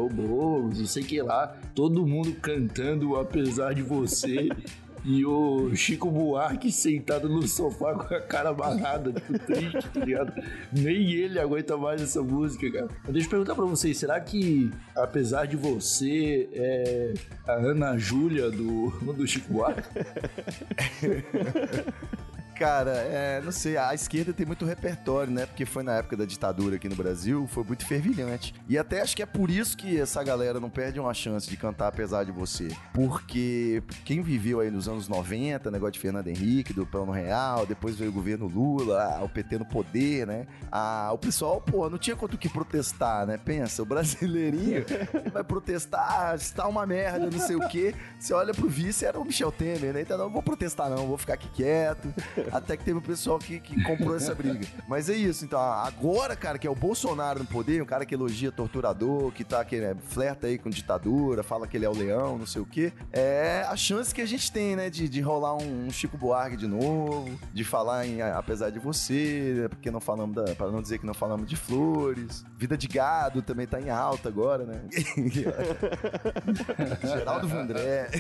o 0.04 0.08
Boulos, 0.08 0.78
não 0.78 0.86
sei 0.86 1.02
o 1.02 1.06
que 1.06 1.20
lá, 1.22 1.54
todo 1.74 2.06
mundo 2.06 2.32
cantando 2.40 3.16
apesar 3.16 3.74
de 3.74 3.82
você. 3.82 4.31
E 5.04 5.26
o 5.26 5.74
Chico 5.74 6.08
Buarque 6.08 6.70
sentado 6.70 7.28
no 7.28 7.42
sofá 7.48 7.92
com 7.94 8.14
a 8.14 8.20
cara 8.20 8.50
amarrada, 8.50 9.12
tipo, 9.12 9.36
triste, 9.36 9.88
tá 9.92 10.04
ligado? 10.04 10.32
Nem 10.72 11.12
ele 11.12 11.40
aguenta 11.40 11.76
mais 11.76 12.00
essa 12.00 12.22
música, 12.22 12.70
cara. 12.70 12.88
Mas 13.02 13.12
deixa 13.12 13.26
eu 13.26 13.30
perguntar 13.30 13.56
pra 13.56 13.64
vocês, 13.64 13.98
será 13.98 14.20
que, 14.20 14.70
apesar 14.94 15.46
de 15.46 15.56
você, 15.56 16.48
é 16.52 17.14
a 17.48 17.54
Ana 17.54 17.98
Júlia 17.98 18.48
do, 18.48 18.90
do 19.12 19.26
Chico 19.26 19.52
Buarque? 19.52 19.88
Cara, 22.54 22.90
é, 22.90 23.40
não 23.42 23.50
sei, 23.50 23.76
a 23.76 23.94
esquerda 23.94 24.32
tem 24.32 24.46
muito 24.46 24.64
repertório, 24.64 25.32
né? 25.32 25.46
Porque 25.46 25.64
foi 25.64 25.82
na 25.82 25.94
época 25.94 26.16
da 26.16 26.24
ditadura 26.24 26.76
aqui 26.76 26.88
no 26.88 26.94
Brasil, 26.94 27.46
foi 27.48 27.64
muito 27.64 27.86
fervilhante. 27.86 28.54
E 28.68 28.78
até 28.78 29.00
acho 29.00 29.16
que 29.16 29.22
é 29.22 29.26
por 29.26 29.50
isso 29.50 29.76
que 29.76 29.98
essa 29.98 30.22
galera 30.22 30.60
não 30.60 30.70
perde 30.70 31.00
uma 31.00 31.14
chance 31.14 31.48
de 31.48 31.56
cantar 31.56 31.88
apesar 31.88 32.24
de 32.24 32.32
você. 32.32 32.68
Porque 32.92 33.82
quem 34.04 34.22
viveu 34.22 34.60
aí 34.60 34.70
nos 34.70 34.88
anos 34.88 35.08
90, 35.08 35.70
negócio 35.70 35.92
de 35.92 36.00
Fernando 36.00 36.28
Henrique, 36.28 36.72
do 36.72 36.86
Plano 36.86 37.12
Real, 37.12 37.66
depois 37.66 37.96
veio 37.96 38.10
o 38.10 38.14
governo 38.14 38.46
Lula, 38.46 39.16
ah, 39.18 39.24
o 39.24 39.28
PT 39.28 39.58
no 39.58 39.64
poder, 39.64 40.26
né? 40.26 40.46
Ah, 40.70 41.10
o 41.12 41.18
pessoal, 41.18 41.60
pô, 41.60 41.88
não 41.88 41.98
tinha 41.98 42.14
quanto 42.14 42.38
que 42.38 42.48
protestar, 42.48 43.26
né? 43.26 43.38
Pensa, 43.38 43.82
o 43.82 43.86
brasileirinho 43.86 44.84
vai 45.32 45.42
protestar, 45.42 46.34
está 46.34 46.68
uma 46.68 46.86
merda, 46.86 47.30
não 47.30 47.40
sei 47.40 47.56
o 47.56 47.68
quê. 47.68 47.94
Você 48.18 48.32
olha 48.34 48.52
pro 48.52 48.68
vice, 48.68 49.04
era 49.04 49.18
o 49.18 49.24
Michel 49.24 49.50
Temer, 49.50 49.92
né? 49.92 50.02
Então 50.02 50.18
não 50.18 50.30
vou 50.30 50.42
protestar 50.42 50.90
não, 50.90 51.06
vou 51.06 51.18
ficar 51.18 51.34
aqui 51.34 51.48
quieto. 51.48 52.12
Até 52.52 52.76
que 52.76 52.84
teve 52.84 52.98
um 52.98 53.02
pessoal 53.02 53.38
que, 53.38 53.58
que 53.58 53.82
comprou 53.82 54.14
essa 54.14 54.34
briga. 54.34 54.66
Mas 54.86 55.08
é 55.08 55.14
isso, 55.14 55.44
então 55.44 55.58
agora, 55.58 56.36
cara, 56.36 56.58
que 56.58 56.66
é 56.66 56.70
o 56.70 56.74
Bolsonaro 56.74 57.38
no 57.40 57.46
poder, 57.46 57.82
um 57.82 57.86
cara 57.86 58.04
que 58.04 58.14
elogia 58.14 58.52
torturador, 58.52 59.32
que 59.32 59.42
tá 59.42 59.64
que 59.64 59.80
né, 59.80 59.96
flerta 60.08 60.46
aí 60.46 60.58
com 60.58 60.68
ditadura, 60.68 61.42
fala 61.42 61.66
que 61.66 61.76
ele 61.76 61.86
é 61.86 61.88
o 61.88 61.94
leão, 61.94 62.36
não 62.38 62.46
sei 62.46 62.60
o 62.60 62.66
quê, 62.66 62.92
é 63.12 63.64
a 63.68 63.76
chance 63.76 64.14
que 64.14 64.20
a 64.20 64.26
gente 64.26 64.52
tem, 64.52 64.76
né, 64.76 64.90
de, 64.90 65.08
de 65.08 65.20
rolar 65.20 65.56
um, 65.56 65.86
um 65.86 65.90
Chico 65.90 66.18
Buarque 66.18 66.56
de 66.56 66.66
novo, 66.66 67.38
de 67.52 67.64
falar 67.64 68.06
em 68.06 68.20
apesar 68.20 68.70
de 68.70 68.78
você, 68.78 69.54
né, 69.62 69.68
porque 69.68 69.90
não 69.90 70.00
falamos 70.00 70.34
da, 70.34 70.54
para 70.54 70.70
não 70.70 70.82
dizer 70.82 70.98
que 70.98 71.06
não 71.06 71.14
falamos 71.14 71.48
de 71.48 71.56
flores. 71.56 72.44
Vida 72.58 72.76
de 72.76 72.86
gado 72.86 73.40
também 73.40 73.66
tá 73.66 73.80
em 73.80 73.90
alta 73.90 74.28
agora, 74.28 74.64
né? 74.64 74.82
Geraldo 77.02 77.48
Vandré. 77.48 78.10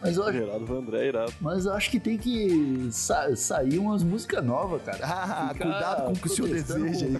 Mas 0.00 0.16
eu 0.16 0.22
acho, 0.24 0.32
Geraldo 0.32 0.66
Vandré, 0.66 1.06
irado. 1.08 1.32
mas 1.40 1.66
eu 1.66 1.72
acho 1.72 1.90
que 1.90 1.98
tem 2.00 2.16
que 2.16 2.88
sair 3.38 3.78
umas 3.78 4.02
músicas 4.02 4.44
novas, 4.44 4.82
cara. 4.82 4.98
Ah, 5.02 5.50
Ficar 5.52 5.64
cuidado 5.64 6.04
com 6.06 6.12
o 6.12 6.16
que 6.16 6.26
o 6.26 6.30
senhor 6.30 6.48
deseja 6.50 7.06
aí. 7.06 7.14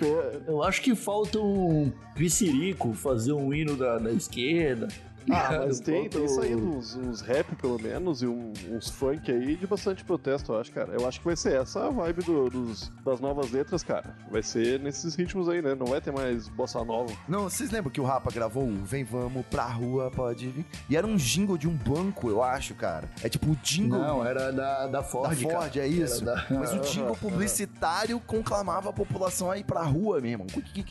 Eu 0.46 0.62
acho 0.62 0.80
que 0.82 0.94
falta 0.94 1.38
um 1.38 1.92
Piscirico 2.14 2.92
fazer 2.94 3.32
um 3.32 3.52
hino 3.52 3.76
da, 3.76 3.98
da 3.98 4.10
esquerda, 4.12 4.88
Ah, 5.30 5.62
mas 5.66 5.80
tem, 5.80 6.08
tem 6.08 6.26
saído 6.28 6.62
uns, 6.62 6.94
uns 6.96 7.20
rap, 7.20 7.54
pelo 7.56 7.80
menos, 7.80 8.22
e 8.22 8.26
um- 8.26 8.52
uns 8.70 8.88
funk 8.88 9.30
aí 9.30 9.56
de 9.56 9.66
bastante 9.66 10.04
protesto, 10.04 10.52
eu 10.52 10.60
acho, 10.60 10.72
cara. 10.72 10.92
Eu 10.92 11.06
acho 11.06 11.18
que 11.20 11.26
vai 11.26 11.36
ser 11.36 11.60
essa 11.60 11.86
a 11.86 11.90
vibe 11.90 12.22
do- 12.24 12.48
dos, 12.50 12.90
das 13.04 13.20
novas 13.20 13.50
letras, 13.50 13.82
cara. 13.82 14.14
Vai 14.30 14.42
ser 14.42 14.78
nesses 14.80 15.14
ritmos 15.14 15.48
aí, 15.48 15.60
né? 15.62 15.74
Não 15.74 15.86
vai 15.86 16.00
ter 16.00 16.12
mais 16.12 16.48
bossa 16.48 16.82
nova. 16.84 17.12
Não, 17.28 17.44
vocês 17.44 17.70
lembram 17.70 17.90
que 17.90 18.00
o 18.00 18.04
Rapa 18.04 18.30
gravou 18.32 18.64
o 18.64 18.84
Vem 18.84 19.04
Vamos 19.04 19.44
pra 19.46 19.64
Rua, 19.64 20.10
pode 20.10 20.48
vir? 20.48 20.64
E 20.88 20.96
era 20.96 21.06
um 21.06 21.16
jingle 21.16 21.58
de 21.58 21.68
um 21.68 21.74
banco, 21.76 22.28
eu 22.28 22.42
acho, 22.42 22.74
cara. 22.74 23.08
É 23.22 23.28
tipo 23.28 23.50
o 23.50 23.56
jingle 23.56 23.98
Não, 23.98 24.24
era 24.24 24.52
da, 24.52 24.86
da 24.86 25.00
da 25.00 25.02
Ford, 25.02 25.42
cara. 25.42 25.60
Ford, 25.62 25.76
é 25.76 25.86
isso? 25.86 26.24
Da- 26.24 26.46
Mas 26.50 26.72
o 26.72 26.78
jingle 26.80 27.16
publicitário 27.20 28.20
conclamava 28.20 28.90
a 28.90 28.92
população 28.92 29.50
a 29.50 29.56
ir 29.58 29.64
pra 29.64 29.82
rua 29.82 30.20
mesmo. 30.20 30.46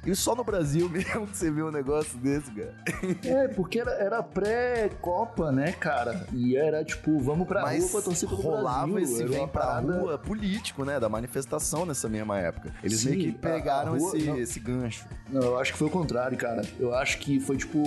E 0.06 0.16
só 0.16 0.36
no 0.36 0.44
Brasil 0.44 0.90
mesmo 0.90 1.28
que 1.28 1.38
você 1.38 1.52
vê 1.52 1.62
um 1.62 1.72
negócio 1.72 2.18
desse, 2.20 2.52
cara. 2.52 2.76
É, 3.24 3.48
porque 3.50 3.80
era, 3.80 3.92
era 3.92 4.19
pré-Copa, 4.24 5.52
né, 5.52 5.72
cara? 5.72 6.28
E 6.34 6.56
era 6.56 6.84
tipo, 6.84 7.20
vamos 7.20 7.48
pra 7.48 7.62
Mas 7.62 7.84
rua 7.84 7.92
pra 7.92 8.02
torcer 8.02 8.30
pelo 8.30 8.42
rolava 8.42 8.88
Brasil. 8.94 9.00
esse 9.00 9.22
Era 9.24 9.32
vem 9.32 9.48
pra 9.48 9.62
parada- 9.62 10.00
rua 10.00 10.18
político, 10.18 10.84
né? 10.86 11.00
Da 11.00 11.10
manifestação 11.10 11.86
nessa 11.86 12.08
mesma 12.10 12.38
época. 12.40 12.74
Eles 12.84 13.00
Sim, 13.00 13.10
meio 13.10 13.22
que 13.22 13.32
pegaram 13.34 13.98
rua- 13.98 14.18
esse, 14.18 14.28
não. 14.28 14.38
esse 14.38 14.60
gancho. 14.60 15.06
Não, 15.32 15.42
eu 15.42 15.60
acho 15.60 15.72
que 15.74 15.78
foi 15.80 15.88
o 15.88 15.92
contrário, 15.92 16.38
cara. 16.38 16.62
Eu 16.80 16.94
acho 16.94 17.20
que 17.20 17.40
foi 17.40 17.58
tipo, 17.58 17.80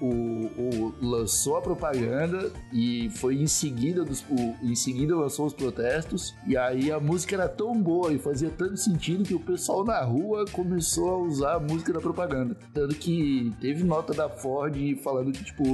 o, 0.00 0.06
o 0.06 0.94
lançou 1.00 1.56
a 1.56 1.62
propaganda 1.62 2.50
e 2.72 3.10
foi 3.16 3.36
em 3.36 3.46
seguida 3.46 4.04
dos, 4.04 4.24
o, 4.30 4.54
em 4.62 4.74
seguida 4.74 5.14
lançou 5.16 5.46
os 5.46 5.52
protestos 5.52 6.34
e 6.46 6.56
aí 6.56 6.90
a 6.92 7.00
música 7.00 7.34
era 7.34 7.48
tão 7.48 7.74
boa 7.80 8.12
e 8.12 8.18
fazia 8.18 8.50
tanto 8.50 8.76
sentido 8.76 9.24
que 9.24 9.34
o 9.34 9.40
pessoal 9.40 9.84
na 9.84 10.00
rua 10.02 10.44
começou 10.52 11.10
a 11.10 11.16
usar 11.18 11.54
a 11.54 11.60
música 11.60 11.92
da 11.92 12.00
propaganda. 12.00 12.56
Tanto 12.72 12.94
que 12.94 13.52
teve 13.60 13.82
nota 13.84 14.12
da 14.12 14.28
Ford 14.28 14.74
falando 15.02 15.32
que 15.32 15.44
tipo 15.44 15.73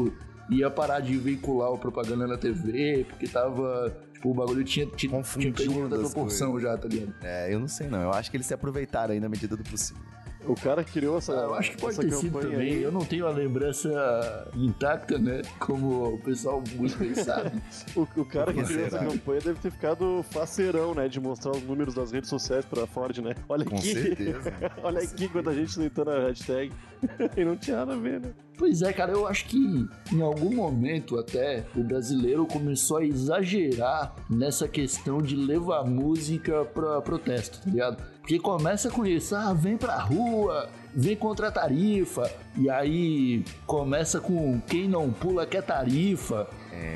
ia 0.50 0.70
parar 0.70 1.00
de 1.00 1.16
veicular 1.16 1.72
a 1.72 1.76
propaganda 1.76 2.26
na 2.26 2.36
TV 2.36 3.04
porque 3.08 3.26
tava 3.28 3.96
tipo 4.12 4.30
o 4.30 4.34
bagulho 4.34 4.64
tinha 4.64 4.84
tinha, 4.86 4.96
tinha 4.96 5.10
Confundindo 5.10 5.80
outra 5.80 5.98
as 6.02 6.12
proporção 6.12 6.58
já, 6.60 6.76
tá 6.76 6.88
ligado? 6.88 7.14
É, 7.22 7.52
eu 7.52 7.60
não 7.60 7.68
sei 7.68 7.88
não. 7.88 8.02
Eu 8.02 8.12
acho 8.12 8.30
que 8.30 8.36
eles 8.36 8.46
se 8.46 8.54
aproveitaram 8.54 9.14
aí 9.14 9.20
na 9.20 9.28
medida 9.28 9.56
do 9.56 9.64
possível. 9.64 10.02
O 10.46 10.54
cara 10.54 10.82
que 10.82 10.92
criou 10.92 11.18
essa. 11.18 11.32
Ah, 11.32 11.44
eu 11.44 11.54
acho 11.54 11.72
que 11.72 11.76
pode 11.76 11.96
ter 11.98 12.10
sido 12.12 12.32
campanha 12.32 12.52
também. 12.52 12.72
aí. 12.72 12.82
Eu 12.82 12.90
não 12.90 13.04
tenho 13.04 13.26
a 13.26 13.30
lembrança 13.30 14.50
intacta, 14.56 15.18
né? 15.18 15.42
Como 15.58 16.14
o 16.14 16.18
pessoal 16.18 16.62
muito 16.76 16.96
bem 16.98 17.14
sabe. 17.14 17.60
O, 17.94 18.02
o 18.02 18.24
cara 18.24 18.52
que 18.52 18.62
criou 18.62 18.86
essa 18.86 18.98
campanha 18.98 19.40
deve 19.40 19.58
ter 19.60 19.70
ficado 19.70 20.24
faceirão, 20.30 20.94
né? 20.94 21.08
De 21.08 21.20
mostrar 21.20 21.52
os 21.52 21.62
números 21.62 21.94
das 21.94 22.10
redes 22.12 22.30
sociais 22.30 22.64
pra 22.64 22.86
Ford, 22.86 23.18
né? 23.18 23.34
Olha 23.48 23.64
Com 23.64 23.76
aqui. 23.76 23.92
certeza. 23.92 24.52
Olha 24.82 25.00
aqui 25.00 25.28
quanta 25.28 25.54
gente 25.54 25.76
tentando 25.76 26.10
a 26.10 26.20
hashtag. 26.20 26.72
e 27.36 27.44
não 27.44 27.56
tinha 27.56 27.76
nada 27.76 27.94
a 27.94 27.96
ver, 27.96 28.20
né? 28.20 28.30
Pois 28.60 28.82
é, 28.82 28.92
cara, 28.92 29.12
eu 29.12 29.26
acho 29.26 29.46
que 29.46 29.88
em 30.12 30.20
algum 30.20 30.54
momento 30.54 31.18
até 31.18 31.64
o 31.74 31.82
brasileiro 31.82 32.44
começou 32.44 32.98
a 32.98 33.04
exagerar 33.06 34.14
nessa 34.28 34.68
questão 34.68 35.16
de 35.16 35.34
levar 35.34 35.82
música 35.86 36.62
pra 36.66 37.00
protesto, 37.00 37.58
tá 37.62 37.70
ligado? 37.70 38.02
Porque 38.20 38.38
começa 38.38 38.90
com 38.90 39.06
isso, 39.06 39.34
ah, 39.34 39.54
vem 39.54 39.78
pra 39.78 39.96
rua, 39.96 40.68
vem 40.94 41.16
contra 41.16 41.48
a 41.48 41.50
tarifa, 41.50 42.30
e 42.56 42.68
aí 42.68 43.44
começa 43.66 44.20
com 44.20 44.60
quem 44.60 44.88
não 44.88 45.10
pula 45.10 45.46
quer 45.46 45.62
tarifa. 45.62 46.48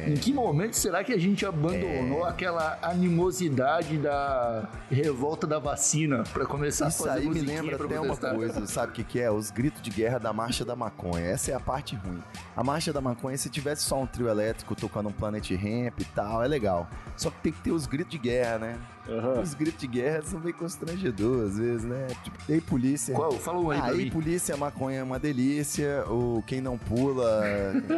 Em 0.06 0.14
que 0.14 0.32
momento 0.32 0.74
será 0.74 1.04
que 1.04 1.12
a 1.12 1.18
gente 1.18 1.44
abandonou 1.44 2.24
aquela 2.24 2.78
animosidade 2.80 3.98
da 3.98 4.68
revolta 4.90 5.46
da 5.46 5.58
vacina 5.58 6.22
pra 6.32 6.46
começar 6.46 6.88
Isso 6.88 7.04
a 7.04 7.06
fazer 7.08 7.20
aí 7.20 7.28
me 7.28 7.40
lembra 7.40 7.76
até 7.76 8.00
uma 8.00 8.16
coisa, 8.16 8.66
sabe 8.66 8.92
o 8.92 8.94
que, 8.94 9.04
que 9.04 9.20
é? 9.20 9.30
Os 9.30 9.50
gritos 9.50 9.82
de 9.82 9.90
guerra 9.90 10.18
da 10.18 10.32
Marcha 10.32 10.64
da 10.64 10.74
Maconha. 10.74 11.26
Essa 11.26 11.52
é 11.52 11.54
a 11.54 11.60
parte 11.60 11.96
ruim. 11.96 12.22
A 12.56 12.64
Marcha 12.64 12.92
da 12.92 13.00
Maconha, 13.00 13.36
se 13.36 13.50
tivesse 13.50 13.82
só 13.82 14.00
um 14.00 14.06
trio 14.06 14.28
elétrico 14.28 14.74
tocando 14.74 15.08
um 15.08 15.12
Planet 15.12 15.50
Ramp 15.50 16.00
e 16.00 16.04
tal, 16.04 16.42
é 16.42 16.48
legal. 16.48 16.88
Só 17.16 17.30
que 17.30 17.40
tem 17.42 17.52
que 17.52 17.60
ter 17.60 17.72
os 17.72 17.86
gritos 17.86 18.12
de 18.12 18.18
guerra, 18.18 18.58
né? 18.58 18.78
Aham. 19.08 19.40
Os 19.42 19.52
gritos 19.54 19.80
de 19.80 19.86
guerra 19.86 20.22
são 20.22 20.40
meio 20.40 20.54
constrangedores 20.54 21.52
às 21.52 21.58
vezes, 21.58 21.84
né? 21.84 22.06
Tipo, 22.22 22.36
ei, 22.48 22.60
polícia. 22.60 23.14
Qual? 23.14 23.32
Fala 23.32 23.60
um 23.60 23.70
aí 23.70 23.78
pra 23.80 23.90
Aí, 23.90 24.04
mim. 24.04 24.10
polícia, 24.10 24.56
maconha 24.56 24.98
é 25.00 25.02
uma 25.02 25.18
delícia. 25.18 26.04
O 26.08 26.42
quem 26.46 26.60
não 26.60 26.78
pula, 26.78 27.42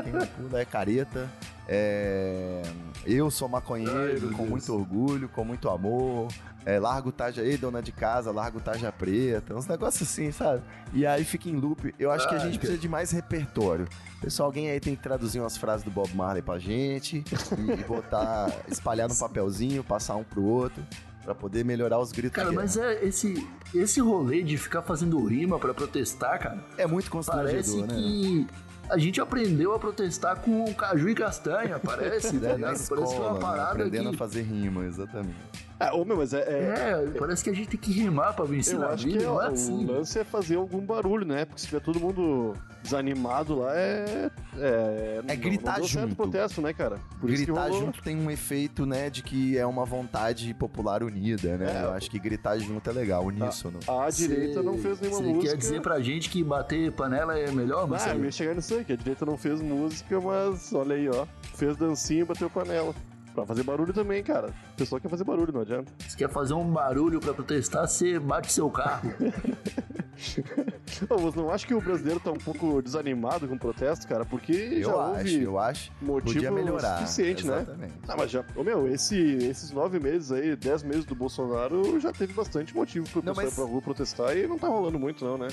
quem 0.03 0.12
não 0.12 0.27
pula 0.27 0.61
é 0.61 0.64
careta. 0.64 1.31
É, 1.69 2.62
eu 3.05 3.31
sou 3.31 3.47
Ai, 3.47 3.53
maconheiro, 3.53 4.21
meu 4.21 4.31
com 4.33 4.37
Deus. 4.38 4.49
muito 4.51 4.75
orgulho, 4.75 5.29
com 5.29 5.45
muito 5.45 5.69
amor. 5.69 6.29
É, 6.66 6.81
largo 6.81 7.12
Taja 7.12 7.42
aí, 7.42 7.57
dona 7.57 7.81
de 7.81 7.92
casa, 7.92 8.33
largo 8.33 8.61
Taja 8.61 8.90
preta, 8.90 9.55
uns 9.55 9.68
negócios 9.68 10.11
assim, 10.11 10.33
sabe? 10.33 10.64
E 10.92 11.07
aí 11.07 11.24
fica 11.24 11.48
em 11.48 11.55
loop. 11.55 11.94
Eu 11.96 12.11
acho 12.11 12.29
que 12.29 12.35
a 12.35 12.38
Ai, 12.38 12.44
gente 12.44 12.59
precisa 12.59 12.76
de 12.76 12.88
mais 12.88 13.12
repertório. 13.12 13.87
Pessoal, 14.20 14.48
alguém 14.48 14.68
aí 14.68 14.81
tem 14.81 14.96
que 14.96 15.02
traduzir 15.02 15.38
umas 15.38 15.57
frases 15.57 15.85
do 15.85 15.92
Bob 15.92 16.12
Marley 16.12 16.42
pra 16.42 16.59
gente 16.59 17.22
e 17.57 17.85
botar, 17.85 18.50
espalhar 18.68 19.09
no 19.09 19.14
papelzinho, 19.14 19.85
passar 19.85 20.16
um 20.16 20.24
pro 20.24 20.42
outro, 20.42 20.83
pra 21.22 21.37
poder 21.37 21.64
melhorar 21.64 22.00
os 22.00 22.11
gritos. 22.11 22.35
Cara, 22.35 22.50
mas 22.50 22.74
guerra. 22.74 22.94
é 22.94 23.05
esse, 23.07 23.46
esse 23.72 24.00
rolê 24.00 24.42
de 24.42 24.59
ficar 24.59 24.83
fazendo 24.83 25.24
rima 25.24 25.61
pra 25.61 25.72
protestar, 25.72 26.40
cara, 26.40 26.64
é 26.76 26.85
muito 26.85 27.09
parece 27.09 27.70
constrangedor, 27.70 27.87
né? 27.87 27.94
que 27.94 28.46
a 28.90 28.98
gente 28.98 29.20
aprendeu 29.20 29.72
a 29.72 29.79
protestar 29.79 30.40
com 30.40 30.74
caju 30.74 31.09
e 31.09 31.14
castanha, 31.14 31.79
parece, 31.79 32.35
né? 32.37 32.55
É, 32.55 32.57
na 32.57 32.66
Parece 32.68 32.83
escola, 32.83 33.09
uma 33.09 33.35
né? 33.35 33.40
parada 33.40 33.70
aprendendo 33.70 34.09
que... 34.11 34.16
a 34.16 34.18
fazer 34.18 34.42
rima, 34.42 34.85
exatamente. 34.85 35.65
Ah, 35.79 35.95
ô, 35.95 36.05
meu, 36.05 36.17
mas 36.17 36.33
é. 36.33 36.41
é- 36.41 37.05
É, 37.15 37.19
parece 37.19 37.45
que 37.45 37.51
a 37.51 37.53
gente 37.55 37.69
tem 37.69 37.79
que 37.79 37.93
rimar 37.93 38.35
pra 38.35 38.45
vencer 38.47 38.75
Eu 38.75 38.81
na 38.81 38.87
acho 38.89 39.05
vida, 39.05 39.19
que 39.19 39.25
não 39.25 39.43
é 39.43 39.49
assim. 39.49 39.85
o 39.85 39.93
lance 39.93 40.19
é 40.19 40.25
fazer 40.25 40.57
algum 40.57 40.81
barulho, 40.81 41.27
né? 41.27 41.45
Porque 41.45 41.61
se 41.61 41.67
tiver 41.67 41.81
todo 41.81 42.01
mundo 42.01 42.55
desanimado 42.83 43.57
lá, 43.59 43.77
é. 43.77 44.31
É, 44.59 45.21
não- 45.27 45.37
gritar 45.37 45.79
não 45.79 45.87
certo 45.87 46.09
junto. 46.09 46.17
protesto, 46.17 46.62
né, 46.62 46.73
cara? 46.73 46.97
Por 47.21 47.29
isso 47.29 47.41
que 47.45 47.47
gritar 47.53 47.69
rolou- 47.69 47.81
junto 47.87 48.03
tem 48.03 48.17
um 48.17 48.31
efeito, 48.31 48.87
né, 48.87 49.11
de 49.11 49.23
que 49.23 49.59
é 49.59 49.67
uma 49.67 49.85
vontade 49.85 50.55
popular 50.55 51.03
unida, 51.03 51.59
né? 51.59 51.83
É, 51.83 51.85
Eu 51.85 51.93
acho 51.93 52.11
que 52.11 52.19
gritar 52.19 52.57
junto 52.59 52.89
é 52.89 52.93
legal, 52.93 53.25
uníssono. 53.27 53.79
A 53.87 54.09
direita 54.09 54.62
não 54.62 54.79
fez 54.79 54.99
nenhuma 55.01 55.19
Você 55.21 55.27
música. 55.29 55.51
quer 55.53 55.57
dizer 55.59 55.83
pra 55.83 56.01
gente 56.01 56.31
que 56.31 56.43
bater 56.43 56.91
panela 56.93 57.39
é 57.39 57.51
melhor, 57.51 57.85
Ah, 57.85 57.87
Marcelo? 57.87 58.21
eu 58.21 58.25
ia 58.25 58.33
chegar 58.33 58.55
nisso 58.55 58.75
aí, 58.75 58.85
que 58.85 58.93
a 58.95 58.97
direita 58.97 59.27
não 59.27 59.37
fez 59.37 59.61
música, 59.61 60.19
mas 60.21 60.73
olha 60.73 60.97
aí, 60.97 61.09
ó. 61.09 61.27
Fez 61.55 61.77
dancinha 61.77 62.23
e 62.23 62.25
bateu 62.25 62.49
panela. 62.49 62.95
Pra 63.37 63.44
fazer 63.46 63.62
barulho 63.64 63.92
também, 63.92 64.22
cara. 64.22 64.49
O 64.72 64.77
pessoal 64.77 64.99
quer 65.01 65.09
fazer 65.11 65.25
barulho, 65.25 65.53
não 65.53 65.61
adianta. 65.61 65.92
Você 66.09 66.16
quer 66.16 66.31
fazer 66.31 66.55
um 66.55 66.64
barulho 66.64 67.20
pra 67.20 67.35
protestar, 67.35 67.87
você 67.87 68.18
bate 68.18 68.51
seu 68.51 68.70
carro. 68.70 69.12
Ô, 71.11 71.18
você 71.18 71.38
não 71.38 71.51
acha 71.51 71.66
que 71.66 71.75
o 71.75 71.81
brasileiro 71.81 72.18
tá 72.18 72.31
um 72.31 72.38
pouco 72.38 72.81
desanimado 72.81 73.46
com 73.46 73.55
o 73.55 73.59
protesto, 73.59 74.09
cara? 74.09 74.25
Porque 74.25 74.81
já 74.83 74.88
Eu 74.90 75.01
acho, 75.01 75.18
houve 75.18 75.42
eu 75.42 75.59
acho. 75.59 75.92
motivo 76.01 76.33
Podia 76.35 76.51
melhorar. 76.51 76.99
suficiente, 77.01 77.46
né? 77.46 77.57
Exatamente. 77.61 77.92
Ah, 78.09 78.14
mas 78.16 78.31
já. 78.31 78.42
Ô, 78.57 78.64
meu, 78.64 78.88
esse, 78.88 79.14
esses 79.18 79.70
nove 79.72 80.01
meses 80.01 80.33
aí, 80.33 80.57
dez 80.57 80.83
meses 80.83 81.05
do 81.05 81.14
Bolsonaro, 81.14 82.01
já 82.01 82.12
teve 82.12 82.33
bastante 82.33 82.75
motivo 82.75 83.07
pro 83.11 83.22
Não, 83.22 83.35
pessoal 83.35 83.53
ir 83.53 83.55
pra 83.55 83.64
rua 83.64 83.83
protestar 83.83 84.37
e 84.37 84.46
não 84.46 84.59
tá 84.59 84.68
rolando 84.68 84.99
muito, 84.99 85.22
não, 85.22 85.37
né? 85.37 85.49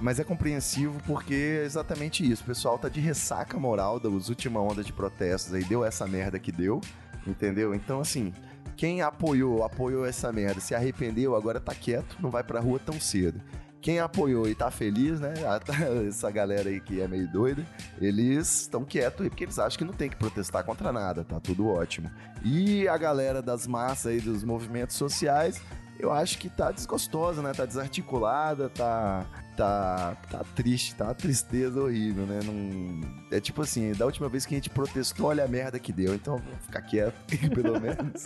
Mas 0.00 0.18
é 0.20 0.24
compreensivo 0.24 1.00
porque 1.06 1.60
é 1.60 1.64
exatamente 1.64 2.28
isso. 2.28 2.42
O 2.42 2.46
pessoal 2.46 2.78
tá 2.78 2.88
de 2.88 3.00
ressaca 3.00 3.56
moral 3.58 3.98
das 4.00 4.28
últimas 4.28 4.62
ondas 4.62 4.84
de 4.86 4.92
protestos 4.92 5.52
aí, 5.54 5.64
deu 5.64 5.84
essa 5.84 6.06
merda 6.06 6.38
que 6.38 6.50
deu, 6.52 6.80
entendeu? 7.26 7.74
Então, 7.74 8.00
assim, 8.00 8.32
quem 8.76 9.02
apoiou, 9.02 9.64
apoiou 9.64 10.06
essa 10.06 10.32
merda, 10.32 10.60
se 10.60 10.74
arrependeu, 10.74 11.34
agora 11.34 11.60
tá 11.60 11.74
quieto, 11.74 12.16
não 12.20 12.30
vai 12.30 12.44
pra 12.44 12.60
rua 12.60 12.78
tão 12.78 13.00
cedo. 13.00 13.40
Quem 13.80 14.00
apoiou 14.00 14.48
e 14.48 14.54
tá 14.54 14.70
feliz, 14.70 15.20
né? 15.20 15.34
Essa 16.08 16.30
galera 16.30 16.68
aí 16.68 16.80
que 16.80 17.00
é 17.00 17.06
meio 17.06 17.30
doida, 17.30 17.64
eles 18.00 18.62
estão 18.62 18.84
quietos 18.84 19.22
aí 19.22 19.30
porque 19.30 19.44
eles 19.44 19.58
acham 19.58 19.78
que 19.78 19.84
não 19.84 19.92
tem 19.92 20.10
que 20.10 20.16
protestar 20.16 20.64
contra 20.64 20.92
nada, 20.92 21.24
tá 21.24 21.38
tudo 21.38 21.68
ótimo. 21.68 22.10
E 22.44 22.88
a 22.88 22.96
galera 22.96 23.40
das 23.40 23.66
massas 23.66 24.06
aí, 24.06 24.20
dos 24.20 24.42
movimentos 24.42 24.96
sociais, 24.96 25.62
eu 25.98 26.12
acho 26.12 26.38
que 26.38 26.48
tá 26.48 26.72
desgostosa, 26.72 27.40
né? 27.40 27.52
Tá 27.52 27.64
desarticulada, 27.64 28.68
tá 28.68 29.24
tá, 29.58 30.16
tá 30.30 30.44
triste, 30.54 30.94
tá 30.94 31.06
uma 31.06 31.14
tristeza 31.14 31.82
horrível, 31.82 32.24
né? 32.24 32.38
Não, 32.44 33.00
é 33.36 33.40
tipo 33.40 33.60
assim, 33.60 33.92
da 33.92 34.06
última 34.06 34.28
vez 34.28 34.46
que 34.46 34.54
a 34.54 34.56
gente 34.56 34.70
protestou, 34.70 35.26
olha 35.26 35.44
a 35.44 35.48
merda 35.48 35.80
que 35.80 35.92
deu. 35.92 36.14
Então 36.14 36.38
vamos 36.38 36.64
ficar 36.64 36.80
quieto, 36.82 37.14
pelo 37.52 37.80
menos. 37.80 38.22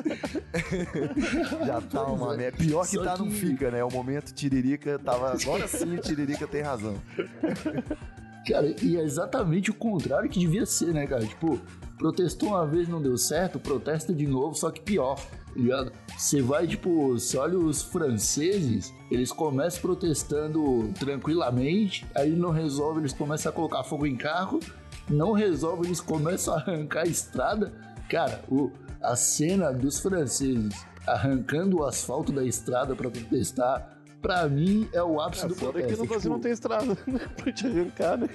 Já 1.66 1.80
tá 1.80 2.04
uma 2.04 2.34
é. 2.34 2.36
merda. 2.36 2.58
Pior 2.58 2.86
que 2.86 2.98
tá, 2.98 3.16
não 3.16 3.30
fica, 3.30 3.70
né? 3.70 3.82
O 3.82 3.90
momento 3.90 4.34
Tiririca 4.34 4.98
tava. 4.98 5.32
Agora 5.32 5.66
sim 5.66 5.96
o 5.96 6.00
Tiririca 6.00 6.46
tem 6.46 6.60
razão. 6.60 7.00
Cara, 8.46 8.74
e 8.82 8.96
é 8.96 9.02
exatamente 9.02 9.70
o 9.70 9.74
contrário 9.74 10.28
que 10.28 10.38
devia 10.38 10.66
ser, 10.66 10.92
né, 10.92 11.06
cara? 11.06 11.24
Tipo, 11.24 11.60
protestou 11.96 12.48
uma 12.48 12.66
vez, 12.66 12.88
não 12.88 13.00
deu 13.00 13.16
certo, 13.16 13.60
protesta 13.60 14.12
de 14.12 14.26
novo, 14.26 14.56
só 14.56 14.68
que 14.68 14.80
pior, 14.80 15.16
ligado? 15.60 15.92
Você 16.16 16.40
vai, 16.40 16.66
tipo, 16.66 17.12
você 17.12 17.36
olha 17.36 17.58
os 17.58 17.82
franceses, 17.82 18.92
eles 19.10 19.32
começam 19.32 19.80
protestando 19.80 20.92
tranquilamente, 20.98 22.06
aí 22.14 22.30
não 22.30 22.50
resolve, 22.50 23.00
eles 23.00 23.12
começam 23.12 23.50
a 23.50 23.54
colocar 23.54 23.84
fogo 23.84 24.06
em 24.06 24.16
carro, 24.16 24.60
não 25.08 25.32
resolve, 25.32 25.86
eles 25.86 26.00
começam 26.00 26.54
a 26.54 26.58
arrancar 26.58 27.02
a 27.02 27.06
estrada. 27.06 27.72
Cara, 28.08 28.42
o, 28.48 28.70
a 29.02 29.16
cena 29.16 29.72
dos 29.72 29.98
franceses 29.98 30.72
arrancando 31.06 31.80
o 31.80 31.84
asfalto 31.84 32.32
da 32.32 32.44
estrada 32.44 32.94
pra 32.94 33.10
protestar 33.10 33.91
pra 34.22 34.48
mim, 34.48 34.88
é 34.92 35.02
o 35.02 35.20
ápice 35.20 35.44
É, 35.44 35.48
do 35.48 35.54
foda 35.56 35.72
protesto. 35.72 35.94
que 35.94 36.00
no 36.00 36.06
Brasil 36.06 36.20
tipo, 36.22 36.32
não 36.34 36.40
tem 36.40 36.52
estrada 36.52 36.86
né? 37.06 37.20
pra 37.36 37.52
te 37.52 37.66
arrancar, 37.66 38.16
né? 38.16 38.28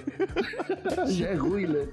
Já 1.08 1.28
é 1.28 1.34
ruim, 1.34 1.66
né? 1.66 1.88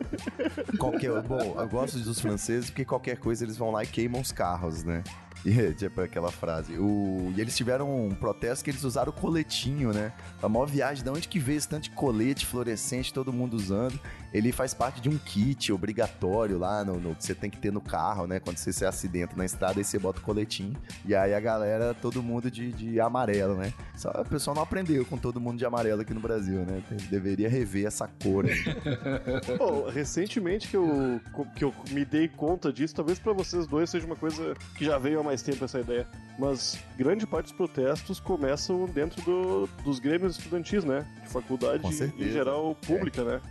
Qualquer, 0.78 1.22
bom, 1.24 1.56
eu 1.58 1.68
gosto 1.70 1.98
dos 2.00 2.20
franceses 2.20 2.70
porque 2.70 2.84
qualquer 2.86 3.18
coisa 3.18 3.44
eles 3.44 3.58
vão 3.58 3.72
lá 3.72 3.84
e 3.84 3.88
queimam 3.88 4.22
os 4.22 4.32
carros, 4.32 4.84
né? 4.84 5.02
E, 5.44 5.74
tipo 5.76 6.02
aquela 6.02 6.32
frase. 6.32 6.78
O, 6.78 7.34
e 7.36 7.42
eles 7.42 7.56
tiveram 7.58 8.06
um 8.08 8.14
protesto 8.14 8.64
que 8.64 8.70
eles 8.72 8.84
usaram 8.84 9.10
o 9.12 9.14
coletinho, 9.14 9.92
né? 9.92 10.14
A 10.42 10.48
maior 10.50 10.66
viagem, 10.68 11.04
de 11.04 11.10
onde 11.10 11.28
que 11.28 11.40
veio 11.40 11.58
esse 11.58 11.68
tanto 11.68 11.84
de 11.84 11.90
colete 11.92 12.46
fluorescente, 12.46 13.14
todo 13.14 13.34
mundo 13.34 13.56
usando. 13.56 14.00
Ele 14.34 14.52
faz 14.52 14.74
parte 14.74 15.00
de 15.00 15.08
um 15.08 15.18
kit 15.18 15.72
obrigatório 15.72 16.58
lá 16.58 16.84
no, 16.84 17.00
no- 17.00 17.16
que 17.16 17.24
você 17.24 17.34
tem 17.34 17.50
que 17.50 17.58
ter 17.58 17.72
no 17.72 17.80
carro, 17.80 18.28
né? 18.28 18.40
Quando 18.40 18.58
você 18.58 18.74
se 18.74 18.86
acidenta 18.86 19.34
na 19.36 19.46
estrada, 19.46 19.80
aí 19.80 19.84
você 19.84 19.98
bota 19.98 20.20
o 20.20 20.22
coletinho. 20.24 20.76
E 21.06 21.16
aí 21.16 21.34
a 21.34 21.40
galera, 21.40 21.94
todo 21.94 22.22
mundo 22.22 22.52
de, 22.52 22.72
de 22.74 23.00
amarelo, 23.00 23.56
né? 23.56 23.74
Só 23.96 24.10
o 24.12 24.26
pessoal 24.26 24.54
não 24.56 24.64
aprendeu 24.64 25.06
com 25.06 25.18
todo 25.18 25.40
mundo 25.40 25.58
de 25.58 25.66
amarelo 25.66 26.02
aqui 26.02 26.14
no 26.14 26.20
Brasil, 26.20 26.60
né? 26.66 26.82
Tem- 26.90 26.98
Deveria 27.10 27.48
rever 27.48 27.86
essa 27.86 28.08
cor 28.22 28.46
recentemente 29.94 30.68
que 30.68 30.76
eu, 30.78 31.20
que 31.56 31.64
eu 31.64 31.74
me 31.92 32.04
dei 32.06 32.28
conta 32.28 32.72
disso, 32.74 32.94
talvez 32.96 33.20
pra 33.20 33.34
vocês 33.34 33.68
dois 33.68 33.90
seja 33.90 34.06
uma 34.06 34.16
coisa 34.16 34.54
que 34.78 34.84
já 34.86 34.98
veio 34.98 35.20
há 35.20 35.24
mais 35.26 35.42
tempo 35.42 35.66
essa 35.66 35.80
ideia, 35.80 36.08
mas 36.40 36.78
grande 36.98 37.26
parte 37.28 37.48
dos 37.48 37.54
protestos 37.54 38.20
começam 38.20 38.86
dentro 38.86 39.22
do- 39.24 39.68
dos 39.84 40.00
grêmios 40.00 40.38
estudantis, 40.38 40.84
né? 40.86 41.06
De 41.24 41.30
faculdade 41.30 41.86
em 42.18 42.30
geral 42.32 42.76
pública, 42.86 43.24
né? 43.24 43.42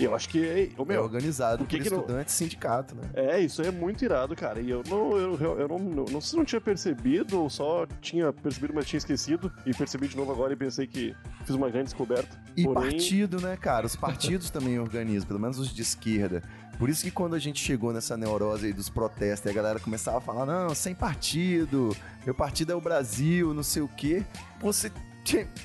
E 0.00 0.04
eu 0.04 0.14
acho 0.14 0.28
que 0.28 0.46
é, 0.46 0.68
ô, 0.80 0.84
É 0.84 0.86
meu, 0.86 1.02
organizado 1.02 1.58
por 1.64 1.66
que 1.68 1.76
por 1.78 1.82
que 1.82 1.90
não- 1.90 1.98
estudante 2.02 2.28
e 2.28 2.32
sindicato, 2.32 2.94
né? 2.94 3.02
É, 3.14 3.40
isso 3.40 3.60
aí 3.60 3.66
é 3.66 3.70
muito 3.72 4.04
irado, 4.04 4.36
cara. 4.36 4.60
E 4.60 4.70
eu 4.70 4.80
não, 4.88 5.10
eu, 5.18 5.34
eu, 5.40 5.58
eu 5.58 5.66
não, 5.68 5.76
não, 5.80 6.04
não 6.04 6.20
sei 6.20 6.30
se 6.30 6.36
não 6.36 6.44
tinha 6.44 6.60
percebido 6.60 7.42
ou 7.42 7.50
só 7.50 7.84
tinha 8.00 8.32
percebido, 8.32 8.72
mas 8.74 8.86
tinha 8.86 8.98
esquecido. 8.98 9.52
E 9.66 9.74
percebi 9.74 10.06
de 10.06 10.16
novo 10.16 10.30
agora 10.30 10.52
e 10.52 10.56
pensei 10.56 10.86
que 10.86 11.16
fiz 11.44 11.50
uma 11.56 11.68
grande 11.68 11.86
descoberta. 11.86 12.28
E 12.56 12.62
Porém, 12.62 12.92
partido, 12.92 13.40
né, 13.40 13.56
cara? 13.56 13.86
Os 13.86 13.96
partidos 13.96 14.50
também 14.52 14.78
organizam, 14.78 15.26
pelo 15.26 15.40
menos 15.40 15.58
os 15.58 15.74
de 15.74 15.82
esquerda. 15.82 16.44
Por 16.78 16.88
isso 16.88 17.02
que 17.02 17.10
quando 17.10 17.34
a 17.34 17.38
gente 17.40 17.60
chegou 17.60 17.92
nessa 17.92 18.16
neurose 18.16 18.66
aí 18.66 18.72
dos 18.72 18.88
protestos 18.88 19.46
e 19.46 19.50
a 19.50 19.52
galera 19.52 19.80
começava 19.80 20.18
a 20.18 20.20
falar, 20.20 20.46
não, 20.46 20.74
sem 20.76 20.94
partido, 20.94 21.94
meu 22.24 22.34
partido 22.34 22.70
é 22.70 22.74
o 22.74 22.80
Brasil, 22.80 23.52
não 23.52 23.64
sei 23.64 23.82
o 23.82 23.88
quê. 23.88 24.24
Você. 24.60 24.92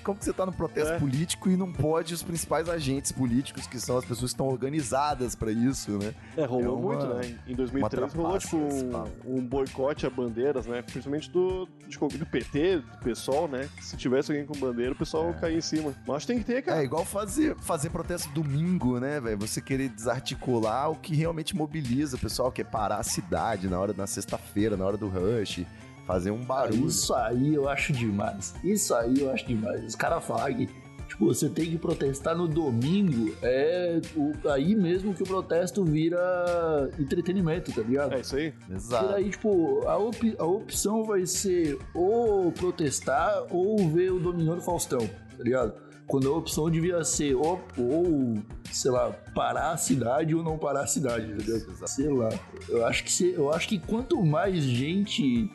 Como 0.03 0.17
que 0.17 0.25
você 0.25 0.33
tá 0.33 0.45
no 0.45 0.51
protesto 0.51 0.93
É. 0.93 0.99
político 0.99 1.49
e 1.49 1.55
não 1.57 1.71
pode 1.71 2.13
os 2.13 2.21
principais 2.23 2.67
agentes 2.69 3.11
políticos, 3.11 3.65
que 3.67 3.79
são 3.79 3.97
as 3.97 4.03
pessoas 4.05 4.31
que 4.31 4.35
estão 4.35 4.47
organizadas 4.47 5.35
pra 5.35 5.51
isso, 5.51 5.91
né? 5.97 6.13
É, 6.35 6.45
rolou 6.45 6.65
É 6.65 6.69
uma- 6.69 6.81
muito, 6.81 7.05
né? 7.13 7.35
Em 7.47 7.55
2013 7.55 8.15
rolou, 8.15 8.37
tipo, 8.37 8.57
um, 8.57 9.37
um 9.37 9.45
boicote 9.45 10.05
a 10.05 10.09
bandeiras, 10.09 10.65
né? 10.65 10.81
Principalmente 10.81 11.29
do, 11.31 11.65
do 11.65 12.25
PT, 12.25 12.77
do 12.77 12.97
PSOL, 13.03 13.47
né? 13.47 13.69
Se 13.81 13.95
tivesse 13.97 14.31
alguém 14.31 14.45
com 14.45 14.57
bandeira, 14.57 14.91
o 14.91 14.95
pessoal 14.95 15.33
caía 15.39 15.57
em 15.57 15.61
cima. 15.61 15.93
Mas 16.07 16.17
acho 16.17 16.27
que 16.27 16.33
tem 16.33 16.41
que 16.41 16.45
ter, 16.45 16.61
cara. 16.61 16.81
É 16.81 16.83
igual 16.83 17.05
fazer, 17.05 17.55
fazer 17.57 17.89
protesto 17.89 18.29
domingo, 18.33 18.99
né, 18.99 19.19
velho? 19.19 19.37
Você 19.39 19.61
querer 19.61 19.89
desarticular 19.89 20.89
o 20.91 20.95
que 20.95 21.15
realmente 21.15 21.55
mobiliza 21.55 22.15
o 22.15 22.19
pessoal, 22.19 22.51
que 22.51 22.61
é 22.61 22.65
parar 22.65 22.97
a 22.97 23.03
cidade 23.03 23.67
na 23.67 23.79
hora 23.79 23.93
na 23.93 24.07
sexta-feira, 24.07 24.75
na 24.77 24.85
hora 24.85 24.97
do 24.97 25.07
rush, 25.07 25.65
fazer 26.05 26.31
um 26.31 26.41
barulho. 26.43 26.87
Isso 26.87 27.13
aí 27.13 27.53
eu 27.55 27.67
acho 27.69 27.93
demais. 27.93 28.53
Isso 28.63 28.93
aí 28.95 29.19
eu 29.19 29.31
acho 29.31 29.45
demais. 29.47 29.83
Os 29.85 29.95
caras 29.95 30.23
falam 30.25 30.53
que 30.53 30.67
tipo, 31.07 31.25
você 31.27 31.47
tem 31.47 31.69
que 31.69 31.77
protestar 31.77 32.35
no 32.35 32.47
domingo, 32.47 33.35
é 33.43 34.01
o- 34.15 34.49
aí 34.49 34.73
mesmo 34.75 35.13
que 35.13 35.21
o 35.21 35.25
protesto 35.27 35.83
vira 35.85 36.89
entretenimento, 36.99 37.71
tá 37.71 37.81
ligado? 37.81 38.13
É 38.13 38.19
isso 38.21 38.35
aí. 38.35 38.51
Porque 38.51 38.73
Exato. 38.73 39.07
daí, 39.09 39.29
tipo, 39.29 39.87
a, 39.87 39.97
op- 39.97 40.35
a 40.39 40.45
opção 40.45 41.03
vai 41.03 41.25
ser 41.25 41.77
ou 41.93 42.51
protestar 42.51 43.43
ou 43.51 43.77
ver 43.89 44.11
o 44.11 44.19
Domingão 44.19 44.55
do 44.55 44.61
Faustão, 44.61 44.99
tá 45.37 45.43
ligado? 45.43 45.73
Quando 46.07 46.33
a 46.33 46.35
opção 46.37 46.69
devia 46.69 47.03
ser 47.03 47.33
ou, 47.35 47.61
ou, 47.77 48.35
sei 48.71 48.91
lá, 48.91 49.11
parar 49.33 49.71
a 49.71 49.77
cidade 49.77 50.33
ou 50.35 50.43
não 50.43 50.57
parar 50.57 50.81
a 50.81 50.87
cidade, 50.87 51.27
ligado? 51.31 51.87
Sei 51.87 52.09
lá. 52.09 52.29
Eu 52.67 52.85
acho 52.85 53.03
que, 53.03 53.11
se- 53.11 53.33
eu 53.33 53.51
acho 53.53 53.67
que 53.69 53.79
quanto 53.79 54.21
mais 54.23 54.63
gente 54.63 55.49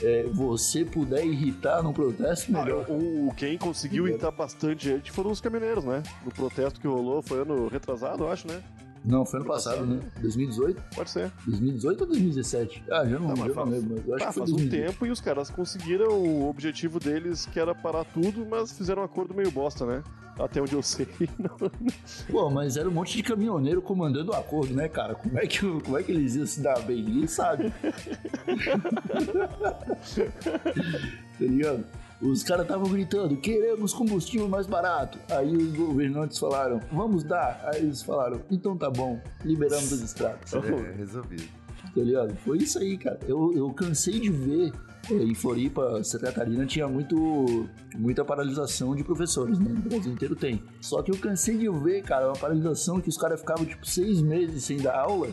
é, 0.00 0.24
você 0.32 0.84
puder 0.84 1.24
irritar 1.24 1.82
num 1.82 1.92
protesto, 1.92 2.50
Ah, 2.56 2.62
melhor. 2.64 2.86
o, 2.88 3.28
o- 3.28 3.34
quem 3.36 3.58
conseguiu 3.58 4.06
irritar 4.08 4.30
bastante 4.30 4.88
gente 4.88 5.10
foram 5.10 5.30
os 5.30 5.40
caminhoneiros, 5.40 5.84
né? 5.84 6.02
No 6.24 6.30
protesto 6.32 6.80
que 6.80 6.86
rolou, 6.86 7.20
foi 7.22 7.42
ano 7.42 7.68
retrasado, 7.68 8.24
eu 8.24 8.30
acho, 8.30 8.46
né? 8.48 8.62
Não, 9.04 9.26
foi 9.26 9.40
ano 9.40 9.48
passado, 9.48 9.84
né? 9.84 10.00
2018? 10.20 10.80
Pode 10.94 11.10
ser. 11.10 11.32
2018 11.46 12.00
ou 12.02 12.06
2017? 12.06 12.84
Ah, 12.90 13.04
já 13.04 13.18
não, 13.18 13.28
Não, 13.28 13.28
mas 13.30 13.38
já 13.38 13.46
não 13.46 13.54
faz- 13.54 13.68
lembro, 13.70 13.94
mas 13.96 14.08
eu 14.08 14.14
acho 14.14 14.24
Ah, 14.24 14.28
que 14.28 14.32
foi 14.34 14.40
faz 14.42 14.50
um 14.52 14.56
2018. 14.56 14.92
tempo 14.92 15.06
e 15.06 15.10
os 15.10 15.20
caras 15.20 15.50
conseguiram 15.50 16.08
o 16.12 16.48
objetivo 16.48 17.00
deles, 17.00 17.46
que 17.46 17.58
era 17.58 17.74
parar 17.74 18.04
tudo, 18.04 18.46
mas 18.48 18.70
fizeram 18.72 19.02
um 19.02 19.04
acordo 19.04 19.34
meio 19.34 19.50
bosta, 19.50 19.84
né? 19.84 20.02
Até 20.38 20.62
onde 20.62 20.72
eu 20.74 20.82
sei. 20.82 21.06
Não, 21.38 21.50
Pô, 22.30 22.48
mas 22.48 22.76
era 22.76 22.88
um 22.88 22.92
monte 22.92 23.16
de 23.16 23.22
caminhoneiro 23.22 23.82
comandando 23.82 24.30
o 24.32 24.34
acordo, 24.34 24.72
né, 24.72 24.88
cara? 24.88 25.14
Como 25.14 25.38
é 25.38 25.46
que, 25.46 25.58
como 25.80 25.98
é 25.98 26.02
que 26.02 26.10
eles 26.12 26.34
iam 26.36 26.46
se 26.46 26.60
dar 26.60 26.80
bem? 26.82 27.02
Ninguém 27.02 27.26
sabe. 27.26 27.70
tá 31.38 31.40
ligado? 31.40 31.84
Os 32.22 32.44
caras 32.44 32.62
estavam 32.62 32.88
gritando, 32.88 33.36
queremos 33.36 33.92
combustível 33.92 34.48
mais 34.48 34.66
barato. 34.66 35.18
Aí 35.28 35.56
os 35.56 35.72
governantes 35.72 36.38
falaram, 36.38 36.80
vamos 36.92 37.24
dar. 37.24 37.60
Aí 37.64 37.82
eles 37.82 38.00
falaram, 38.00 38.40
então 38.48 38.76
tá 38.76 38.88
bom, 38.88 39.20
liberamos 39.44 39.92
as 39.92 40.00
estradas. 40.00 40.54
É, 40.54 40.92
resolvido. 40.96 41.42
tá 41.82 42.00
ligado? 42.00 42.36
Foi 42.36 42.58
isso 42.58 42.78
aí, 42.78 42.96
cara. 42.96 43.18
Eu, 43.26 43.52
eu 43.56 43.68
cansei 43.72 44.20
de 44.20 44.30
ver 44.30 44.72
é, 45.10 45.14
em 45.14 45.34
Floripa, 45.34 46.02
Santa 46.04 46.26
Catarina, 46.26 46.64
tinha 46.64 46.86
muito, 46.86 47.68
muita 47.96 48.24
paralisação 48.24 48.94
de 48.94 49.02
professores, 49.02 49.58
né? 49.58 49.68
No 49.68 49.80
Brasil 49.80 50.12
inteiro 50.12 50.36
tem. 50.36 50.62
Só 50.80 51.02
que 51.02 51.10
eu 51.10 51.16
cansei 51.16 51.58
de 51.58 51.68
ver, 51.68 52.02
cara, 52.02 52.28
uma 52.28 52.36
paralisação 52.36 53.00
que 53.00 53.08
os 53.08 53.18
caras 53.18 53.40
ficavam, 53.40 53.64
tipo, 53.64 53.84
seis 53.84 54.20
meses 54.20 54.62
sem 54.62 54.76
dar 54.76 54.96
aula, 54.96 55.28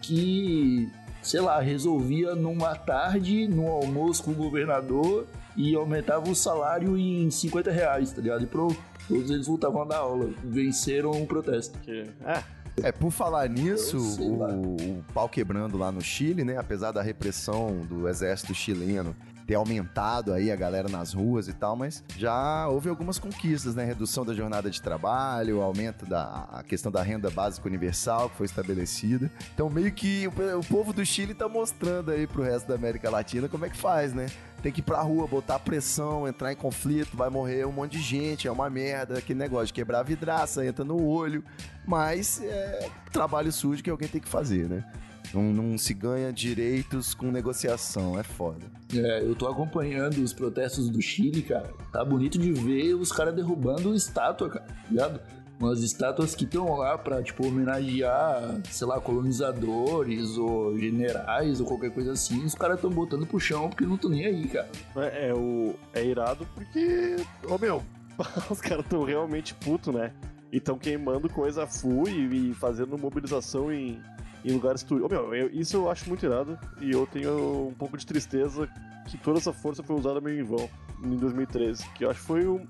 que, 0.00 0.88
sei 1.20 1.40
lá, 1.40 1.58
resolvia 1.60 2.36
numa 2.36 2.76
tarde, 2.76 3.48
num 3.48 3.66
almoço 3.66 4.22
com 4.22 4.30
o 4.30 4.34
governador 4.34 5.26
e 5.56 5.74
aumentava 5.74 6.28
o 6.28 6.34
salário 6.34 6.96
em 6.96 7.30
50 7.30 7.70
reais, 7.70 8.12
tá 8.12 8.20
ligado? 8.20 8.42
E 8.42 8.46
pronto. 8.46 8.78
Todos 9.08 9.30
eles 9.30 9.46
voltavam 9.46 9.82
a 9.82 9.84
dar 9.86 9.98
aula. 9.98 10.30
Venceram 10.44 11.10
o 11.10 11.26
protesto. 11.26 11.78
que... 11.78 12.04
Ah, 12.24 12.42
É, 12.82 12.92
por 12.92 13.10
falar 13.10 13.48
nisso, 13.48 13.98
o, 14.20 14.76
o 14.76 15.04
pau 15.12 15.28
quebrando 15.28 15.76
lá 15.76 15.90
no 15.90 16.00
Chile, 16.00 16.44
né? 16.44 16.56
Apesar 16.58 16.92
da 16.92 17.02
repressão 17.02 17.84
do 17.86 18.08
exército 18.08 18.54
chileno 18.54 19.16
ter 19.48 19.54
aumentado 19.54 20.34
aí 20.34 20.52
a 20.52 20.56
galera 20.56 20.90
nas 20.90 21.14
ruas 21.14 21.48
e 21.48 21.54
tal, 21.54 21.74
mas 21.74 22.04
já 22.18 22.68
houve 22.68 22.90
algumas 22.90 23.18
conquistas, 23.18 23.74
né? 23.74 23.82
Redução 23.82 24.22
da 24.22 24.34
jornada 24.34 24.70
de 24.70 24.80
trabalho, 24.80 25.62
aumento 25.62 26.04
da 26.04 26.46
a 26.52 26.62
questão 26.62 26.92
da 26.92 27.02
renda 27.02 27.30
básica 27.30 27.66
universal 27.66 28.28
que 28.28 28.36
foi 28.36 28.44
estabelecida. 28.44 29.30
Então, 29.54 29.70
meio 29.70 29.90
que 29.90 30.28
o, 30.28 30.58
o 30.58 30.64
povo 30.64 30.92
do 30.92 31.04
Chile 31.04 31.32
tá 31.32 31.48
mostrando 31.48 32.10
aí 32.10 32.26
pro 32.26 32.42
resto 32.42 32.68
da 32.68 32.74
América 32.74 33.08
Latina 33.08 33.48
como 33.48 33.64
é 33.64 33.70
que 33.70 33.76
faz, 33.78 34.12
né? 34.12 34.26
Tem 34.62 34.72
que 34.72 34.80
ir 34.80 34.82
pra 34.82 35.00
rua, 35.00 35.26
botar 35.26 35.58
pressão, 35.58 36.26
entrar 36.26 36.52
em 36.52 36.56
conflito, 36.56 37.16
vai 37.16 37.30
morrer 37.30 37.64
um 37.64 37.72
monte 37.72 37.92
de 37.92 38.02
gente, 38.02 38.48
é 38.48 38.50
uma 38.50 38.68
merda, 38.68 39.18
aquele 39.18 39.38
negócio 39.38 39.66
de 39.68 39.72
quebrar 39.72 40.00
a 40.00 40.02
vidraça, 40.02 40.66
entra 40.66 40.84
no 40.84 41.06
olho, 41.06 41.44
mas 41.86 42.42
é 42.42 42.88
trabalho 43.12 43.52
sujo 43.52 43.82
que 43.82 43.90
alguém 43.90 44.08
tem 44.08 44.20
que 44.20 44.28
fazer, 44.28 44.68
né? 44.68 44.84
Não, 45.32 45.42
não 45.42 45.76
se 45.76 45.92
ganha 45.92 46.32
direitos 46.32 47.14
com 47.14 47.30
negociação, 47.30 48.18
é 48.18 48.22
foda. 48.22 48.64
É, 48.94 49.22
eu 49.22 49.34
tô 49.34 49.46
acompanhando 49.46 50.22
os 50.22 50.32
protestos 50.32 50.88
do 50.88 51.02
Chile, 51.02 51.42
cara. 51.42 51.70
Tá 51.92 52.04
bonito 52.04 52.38
de 52.38 52.52
ver 52.52 52.94
os 52.94 53.12
caras 53.12 53.34
derrubando 53.34 53.94
estátua, 53.94 54.48
cara, 54.48 54.64
tá 54.64 54.88
ligado? 54.90 55.20
Umas 55.60 55.82
estátuas 55.82 56.34
que 56.36 56.44
estão 56.44 56.76
lá 56.76 56.96
pra, 56.96 57.20
tipo, 57.22 57.44
homenagear, 57.46 58.60
sei 58.70 58.86
lá, 58.86 59.00
colonizadores 59.00 60.36
ou 60.38 60.78
generais 60.78 61.60
ou 61.60 61.66
qualquer 61.66 61.90
coisa 61.90 62.12
assim. 62.12 62.44
Os 62.44 62.54
caras 62.54 62.76
estão 62.76 62.90
botando 62.90 63.26
pro 63.26 63.40
chão 63.40 63.68
porque 63.68 63.84
não 63.84 63.96
estão 63.96 64.10
nem 64.10 64.24
aí, 64.24 64.46
cara. 64.48 64.68
É, 64.96 65.30
é 65.30 65.34
o, 65.34 65.74
é 65.92 66.04
irado 66.04 66.46
porque, 66.54 67.16
ô 67.48 67.58
meu, 67.58 67.82
os 68.50 68.60
caras 68.60 68.84
estão 68.84 69.02
realmente 69.02 69.54
putos, 69.54 69.92
né? 69.92 70.12
E 70.52 70.58
estão 70.58 70.78
queimando 70.78 71.28
coisa 71.28 71.66
full 71.66 72.08
e, 72.08 72.50
e 72.50 72.54
fazendo 72.54 72.96
mobilização 72.96 73.72
em, 73.72 74.00
em 74.44 74.52
lugares 74.52 74.82
turísticos. 74.84 75.18
Ô 75.18 75.22
meu, 75.22 75.34
eu- 75.34 75.50
isso 75.50 75.76
eu 75.76 75.90
acho 75.90 76.08
muito 76.08 76.24
irado 76.24 76.56
e 76.80 76.90
eu 76.92 77.06
tenho 77.06 77.66
um 77.68 77.74
pouco 77.74 77.96
de 77.96 78.06
tristeza 78.06 78.68
que 79.08 79.18
toda 79.18 79.38
essa 79.38 79.52
força 79.52 79.82
foi 79.82 79.96
usada 79.96 80.20
meio 80.20 80.40
em 80.40 80.44
vão 80.44 80.68
em 81.02 81.16
2013, 81.16 81.84
que 81.94 82.04
eu 82.04 82.10
acho 82.10 82.20
que 82.20 82.26
foi 82.26 82.46
o, 82.46 82.60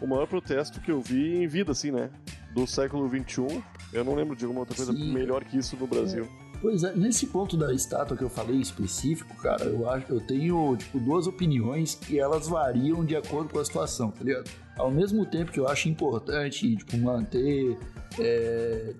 o 0.00 0.06
maior 0.06 0.26
protesto 0.26 0.80
que 0.80 0.90
eu 0.90 1.00
vi 1.00 1.42
em 1.42 1.46
vida, 1.46 1.72
assim, 1.72 1.90
né? 1.90 2.10
Do 2.54 2.66
século 2.66 3.08
XXI. 3.08 3.62
Eu 3.92 4.04
não 4.04 4.14
lembro 4.14 4.34
de 4.34 4.44
alguma 4.44 4.60
outra 4.60 4.74
coisa 4.74 4.92
Sim. 4.92 5.12
melhor 5.12 5.44
que 5.44 5.58
isso 5.58 5.76
no 5.76 5.86
Brasil. 5.86 6.28
Pois 6.60 6.84
é, 6.84 6.94
nesse 6.94 7.26
ponto 7.26 7.56
da 7.56 7.72
estátua 7.72 8.16
que 8.16 8.22
eu 8.22 8.28
falei 8.28 8.60
específico, 8.60 9.34
cara, 9.36 9.64
eu 9.64 9.88
acho 9.88 10.12
eu 10.12 10.20
tenho 10.20 10.76
tipo 10.76 11.00
duas 11.00 11.26
opiniões 11.26 11.94
que 11.94 12.18
elas 12.18 12.48
variam 12.48 13.02
de 13.02 13.16
acordo 13.16 13.48
com 13.48 13.58
a 13.58 13.64
situação, 13.64 14.10
tá 14.10 14.22
ligado? 14.22 14.50
Ao 14.80 14.90
mesmo 14.90 15.24
tempo 15.26 15.52
que 15.52 15.60
eu 15.60 15.68
acho 15.68 15.88
importante 15.88 16.76
tipo 16.76 16.96
manter 16.98 17.76
é, 18.18 18.94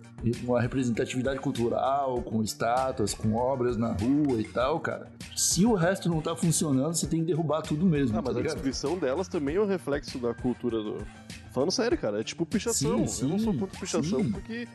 uma 0.45 0.61
representatividade 0.61 1.41
cultural, 1.41 2.23
com 2.23 2.43
estátuas, 2.43 3.15
com 3.15 3.35
obras 3.35 3.77
na 3.77 3.93
rua 3.93 4.41
e 4.41 4.45
tal, 4.45 4.79
cara. 4.79 5.11
Se 5.35 5.65
o 5.65 5.75
resto 5.75 6.09
não 6.09 6.21
tá 6.21 6.37
funcionando, 6.37 6.95
você 6.95 7.07
tem 7.07 7.21
que 7.21 7.27
derrubar 7.27 7.63
tudo 7.63 7.87
mesmo. 7.87 8.19
Ah, 8.19 8.23
mas 8.23 8.33
tá 8.33 8.39
a 8.39 8.43
ligado? 8.43 8.55
destruição 8.55 8.99
delas 8.99 9.29
também 9.29 9.57
é 9.57 9.61
um 9.61 9.67
reflexo 9.67 10.19
da 10.19 10.35
cultura 10.35 10.83
do. 10.83 10.99
Falando 11.53 11.73
sério, 11.73 11.99
cara, 11.99 12.21
é 12.21 12.23
tipo 12.23 12.47
pichação. 12.47 13.07
Sim, 13.09 13.25
eu 13.25 13.29
não 13.31 13.39
sou 13.39 13.53
sim, 13.53 13.59
contra 13.59 13.81
pichação 13.81 14.21
sim. 14.21 14.31
porque 14.31 14.69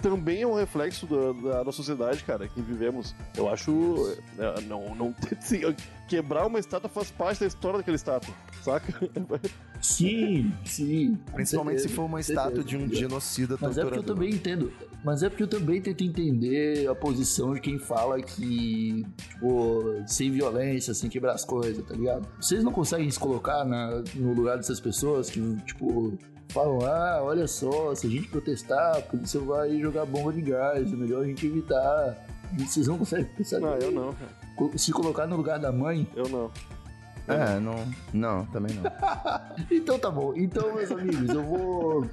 também 0.00 0.42
é 0.42 0.46
um 0.46 0.54
reflexo 0.54 1.06
da, 1.06 1.32
da 1.50 1.64
nossa 1.64 1.76
sociedade, 1.76 2.24
cara, 2.24 2.48
que 2.48 2.62
vivemos. 2.62 3.14
Eu 3.36 3.48
acho. 3.48 4.16
é, 4.38 4.60
não, 4.62 4.94
não 4.94 5.14
assim, 5.38 5.60
quebrar 6.08 6.46
uma 6.46 6.58
estátua 6.58 6.88
faz 6.88 7.10
parte 7.10 7.40
da 7.40 7.46
história 7.46 7.78
daquela 7.78 7.96
estátua, 7.96 8.34
saca? 8.62 8.92
Sim, 9.80 10.52
sim. 10.64 11.18
Principalmente 11.34 11.82
se 11.82 11.88
for 11.88 12.04
uma 12.04 12.20
estátua 12.20 12.62
de 12.64 12.76
um 12.76 12.88
genocida 12.92 13.56
Mas 13.60 13.76
é 13.78 13.82
porque 13.82 13.98
eu 13.98 14.02
também 14.02 14.30
entendo. 14.30 14.72
Mas 15.04 15.22
é 15.22 15.28
porque 15.28 15.42
eu 15.42 15.48
também 15.48 15.82
tento 15.82 16.02
entender 16.02 16.88
a 16.88 16.94
posição 16.94 17.52
de 17.52 17.60
quem 17.60 17.78
fala 17.78 18.20
que, 18.22 19.04
tipo, 19.18 20.02
sem 20.06 20.30
violência, 20.30 20.94
sem 20.94 21.10
quebrar 21.10 21.34
as 21.34 21.44
coisas, 21.44 21.84
tá 21.84 21.94
ligado? 21.94 22.26
Vocês 22.40 22.64
não 22.64 22.72
conseguem 22.72 23.10
se 23.10 23.18
colocar 23.18 23.64
na- 23.64 24.02
no 24.14 24.32
lugar 24.32 24.56
dessas 24.56 24.80
pessoas 24.80 25.28
que, 25.28 25.40
tipo, 25.66 26.16
falam, 26.48 26.80
ah, 26.86 27.20
olha 27.22 27.46
só, 27.46 27.94
se 27.94 28.06
a 28.06 28.10
gente 28.10 28.28
protestar, 28.28 28.96
a 28.96 29.00
polícia 29.02 29.40
vai 29.40 29.78
jogar 29.78 30.06
bomba 30.06 30.32
de 30.32 30.40
gás, 30.40 30.90
é 30.90 30.96
melhor 30.96 31.22
a 31.22 31.26
gente 31.26 31.46
evitar. 31.46 32.26
Vocês 32.58 32.86
não 32.86 32.96
conseguem 32.96 33.26
pensar 33.36 33.60
Não, 33.60 33.74
eu 33.76 33.90
não, 33.90 34.12
cara. 34.14 34.43
Se 34.76 34.92
colocar 34.92 35.26
no 35.26 35.36
lugar 35.36 35.58
da 35.58 35.72
mãe? 35.72 36.06
Eu 36.14 36.28
não. 36.28 36.50
É, 37.26 37.58
não, 37.58 37.86
não, 38.12 38.46
também 38.46 38.76
não. 38.76 38.84
Então 39.70 39.98
tá 39.98 40.10
bom. 40.10 40.34
Então, 40.36 40.74
meus 40.74 40.90
amigos, 40.90 41.28
eu 41.30 41.42
vou 41.42 42.06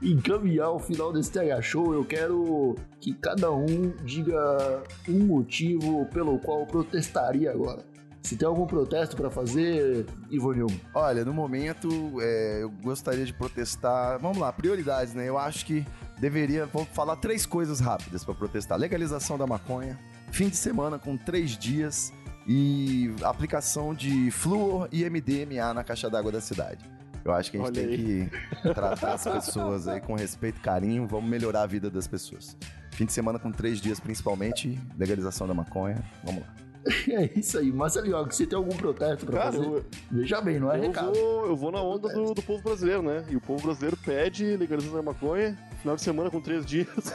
encaminhar 0.00 0.70
o 0.70 0.78
final 0.78 1.12
desse 1.12 1.32
TH 1.32 1.60
Show. 1.62 1.92
Eu 1.94 2.04
quero 2.04 2.76
que 3.00 3.12
cada 3.14 3.50
um 3.50 3.92
diga 4.04 4.82
um 5.08 5.24
motivo 5.24 6.06
pelo 6.06 6.38
qual 6.38 6.66
protestaria 6.66 7.50
agora. 7.50 7.84
Se 8.22 8.36
tem 8.36 8.46
algum 8.46 8.66
protesto 8.66 9.16
pra 9.16 9.30
fazer, 9.30 10.06
Ivonil. 10.30 10.68
Olha, 10.94 11.24
no 11.24 11.34
momento, 11.34 11.88
é, 12.20 12.62
eu 12.62 12.70
gostaria 12.70 13.24
de 13.24 13.32
protestar. 13.32 14.18
Vamos 14.20 14.38
lá, 14.38 14.52
prioridades, 14.52 15.12
né? 15.12 15.28
Eu 15.28 15.36
acho 15.36 15.66
que 15.66 15.84
deveria. 16.20 16.66
Vou 16.66 16.84
falar 16.84 17.16
três 17.16 17.44
coisas 17.44 17.80
rápidas 17.80 18.24
pra 18.24 18.32
protestar: 18.32 18.78
legalização 18.78 19.36
da 19.36 19.46
maconha, 19.46 19.98
fim 20.32 20.48
de 20.48 20.56
semana 20.56 20.98
com 20.98 21.16
três 21.16 21.56
dias 21.56 22.12
e 22.46 23.14
aplicação 23.22 23.94
de 23.94 24.30
flúor 24.30 24.88
e 24.90 25.08
MDMA 25.08 25.72
na 25.72 25.84
caixa 25.84 26.10
d'água 26.10 26.32
da 26.32 26.40
cidade. 26.40 26.84
Eu 27.24 27.32
acho 27.32 27.52
que 27.52 27.56
a 27.56 27.60
gente 27.60 27.78
Olha 27.78 27.88
tem 27.88 28.28
que 28.28 28.74
tratar 28.74 29.12
as 29.14 29.22
pessoas 29.24 29.86
aí 29.86 30.00
com 30.00 30.14
respeito 30.14 30.58
e 30.58 30.60
carinho. 30.60 31.06
Vamos 31.06 31.30
melhorar 31.30 31.62
a 31.62 31.66
vida 31.66 31.88
das 31.88 32.08
pessoas. 32.08 32.56
Fim 32.90 33.04
de 33.06 33.12
semana 33.12 33.38
com 33.38 33.52
três 33.52 33.80
dias, 33.80 34.00
principalmente, 34.00 34.76
legalização 34.98 35.46
da 35.46 35.54
maconha. 35.54 36.02
Vamos 36.24 36.42
lá. 36.42 36.48
É 37.08 37.30
isso 37.38 37.58
aí. 37.58 37.70
Marcelo, 37.70 38.24
você 38.24 38.44
tem 38.44 38.56
algum 38.56 38.76
protesto 38.76 39.24
pra 39.24 39.38
Cara, 39.38 39.52
fazer? 39.52 39.64
eu, 39.64 39.84
Veja 40.10 40.40
bem, 40.40 40.58
não 40.58 40.68
é 40.72 40.78
eu, 40.78 40.82
recado. 40.82 41.12
vou, 41.14 41.46
eu 41.46 41.56
vou 41.56 41.70
na 41.70 41.80
onda 41.80 42.08
do, 42.08 42.34
do 42.34 42.42
povo 42.42 42.60
brasileiro, 42.60 43.02
né? 43.02 43.24
E 43.30 43.36
o 43.36 43.40
povo 43.40 43.62
brasileiro 43.62 43.96
pede 43.98 44.56
legalização 44.56 44.96
da 44.96 45.02
maconha, 45.02 45.56
final 45.82 45.96
de 45.96 46.02
semana 46.02 46.30
com 46.30 46.40
três 46.40 46.64
dias. 46.64 46.86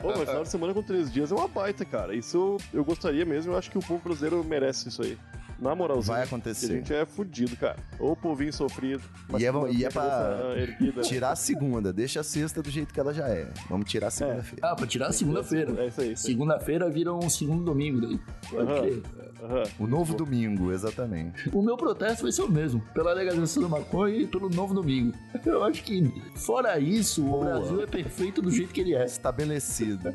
Pô, 0.00 0.12
mas 0.16 0.28
final 0.28 0.42
de 0.44 0.48
semana 0.48 0.72
com 0.72 0.82
três 0.82 1.12
dias 1.12 1.32
é 1.32 1.34
uma 1.34 1.48
baita, 1.48 1.84
cara. 1.84 2.14
Isso 2.14 2.56
eu, 2.72 2.84
gostaria 2.84 3.24
mesmo, 3.24 3.52
eu 3.52 3.58
acho 3.58 3.68
que 3.70 3.76
o 3.76 3.82
povo 3.82 4.00
brasileiro 4.02 4.42
merece 4.44 4.88
isso 4.88 5.02
aí. 5.02 5.18
Na 5.60 5.74
moralzinha. 5.74 6.16
Vai 6.16 6.26
que 6.26 6.32
A 6.32 6.36
acontecer. 6.36 6.66
gente 6.68 6.92
é 6.94 7.04
fudido, 7.04 7.56
cara. 7.56 7.76
Ô 7.98 8.16
povinho 8.16 8.52
sofrido. 8.52 9.02
mas 9.28 9.42
E 9.42 9.46
é, 9.46 9.50
e 9.72 9.84
é 9.84 9.88
pra 9.90 10.02
cabeça 10.02 10.58
erguida. 10.58 11.02
tirar 11.02 11.30
a 11.32 11.36
segunda, 11.36 11.92
deixa 11.92 12.20
a 12.20 12.24
sexta 12.24 12.62
do 12.62 12.70
jeito 12.70 12.94
que 12.94 12.98
ela 13.00 13.12
já 13.12 13.28
é. 13.28 13.46
Vamos 13.68 13.90
tirar 13.90 14.06
a 14.08 14.10
segunda-feira. 14.10 14.66
Ah, 14.66 14.74
pra 14.74 14.86
tirar 14.86 15.08
a 15.08 15.12
segunda-feira. 15.12 15.70
É 15.82 15.86
isso 15.88 16.00
aí. 16.00 16.12
isso 16.12 16.26
aí. 16.26 16.32
Segunda-feira 16.32 16.88
vira 16.90 17.12
um 17.14 17.28
segundo 17.28 17.62
domingo 17.64 18.00
daí. 18.00 18.20
Pode 18.48 18.70
Aham. 18.72 18.80
crer. 18.80 19.02
Aham. 19.42 19.62
O 19.78 19.86
novo 19.86 20.14
domingo, 20.14 20.70
exatamente. 20.72 21.48
O 21.52 21.62
meu 21.62 21.76
protesto 21.76 22.22
vai 22.24 22.32
ser 22.32 22.42
o 22.42 22.50
mesmo, 22.50 22.80
pela 22.94 23.12
legalização 23.12 23.62
da 23.62 23.68
maconha 23.68 24.16
e 24.16 24.26
pelo 24.26 24.48
novo 24.50 24.74
domingo. 24.74 25.16
Eu 25.44 25.62
acho 25.64 25.82
que, 25.82 26.10
fora 26.36 26.78
isso, 26.78 27.24
o 27.26 27.40
Brasil 27.40 27.82
é 27.82 27.86
perfeito 27.86 28.42
do 28.42 28.50
jeito 28.50 28.72
que 28.72 28.80
ele 28.80 28.94
é. 28.94 29.04
Estabelecido. 29.04 30.14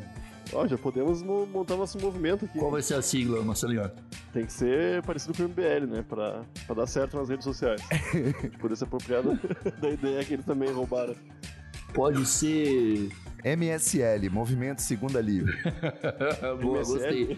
Ó, 0.53 0.67
já 0.67 0.77
podemos 0.77 1.21
mo- 1.21 1.45
montar 1.47 1.75
nosso 1.75 1.97
movimento 1.99 2.45
aqui. 2.45 2.59
Qual 2.59 2.71
vai 2.71 2.81
ser 2.81 2.93
a 2.95 3.01
sigla, 3.01 3.41
Marcelinho? 3.43 3.89
Tem 4.33 4.45
que 4.45 4.53
ser 4.53 5.01
parecido 5.03 5.33
com 5.33 5.43
o 5.43 5.45
MBL, 5.49 5.87
né? 5.87 6.05
Pra, 6.07 6.43
pra 6.65 6.75
dar 6.75 6.87
certo 6.87 7.17
nas 7.17 7.29
redes 7.29 7.43
sociais. 7.43 7.81
Poder 8.59 8.75
se 8.75 8.83
apropriar 8.83 9.23
da, 9.23 9.33
da 9.81 9.89
ideia 9.89 10.23
que 10.23 10.33
eles 10.33 10.45
também 10.45 10.71
roubaram. 10.71 11.15
Pode 11.93 12.25
ser. 12.25 13.09
MSL, 13.43 14.27
Movimento 14.31 14.81
Segunda 14.81 15.21
Livre. 15.21 15.53
Boa, 16.61 16.79
MSL. 16.79 17.35
gostei. 17.35 17.37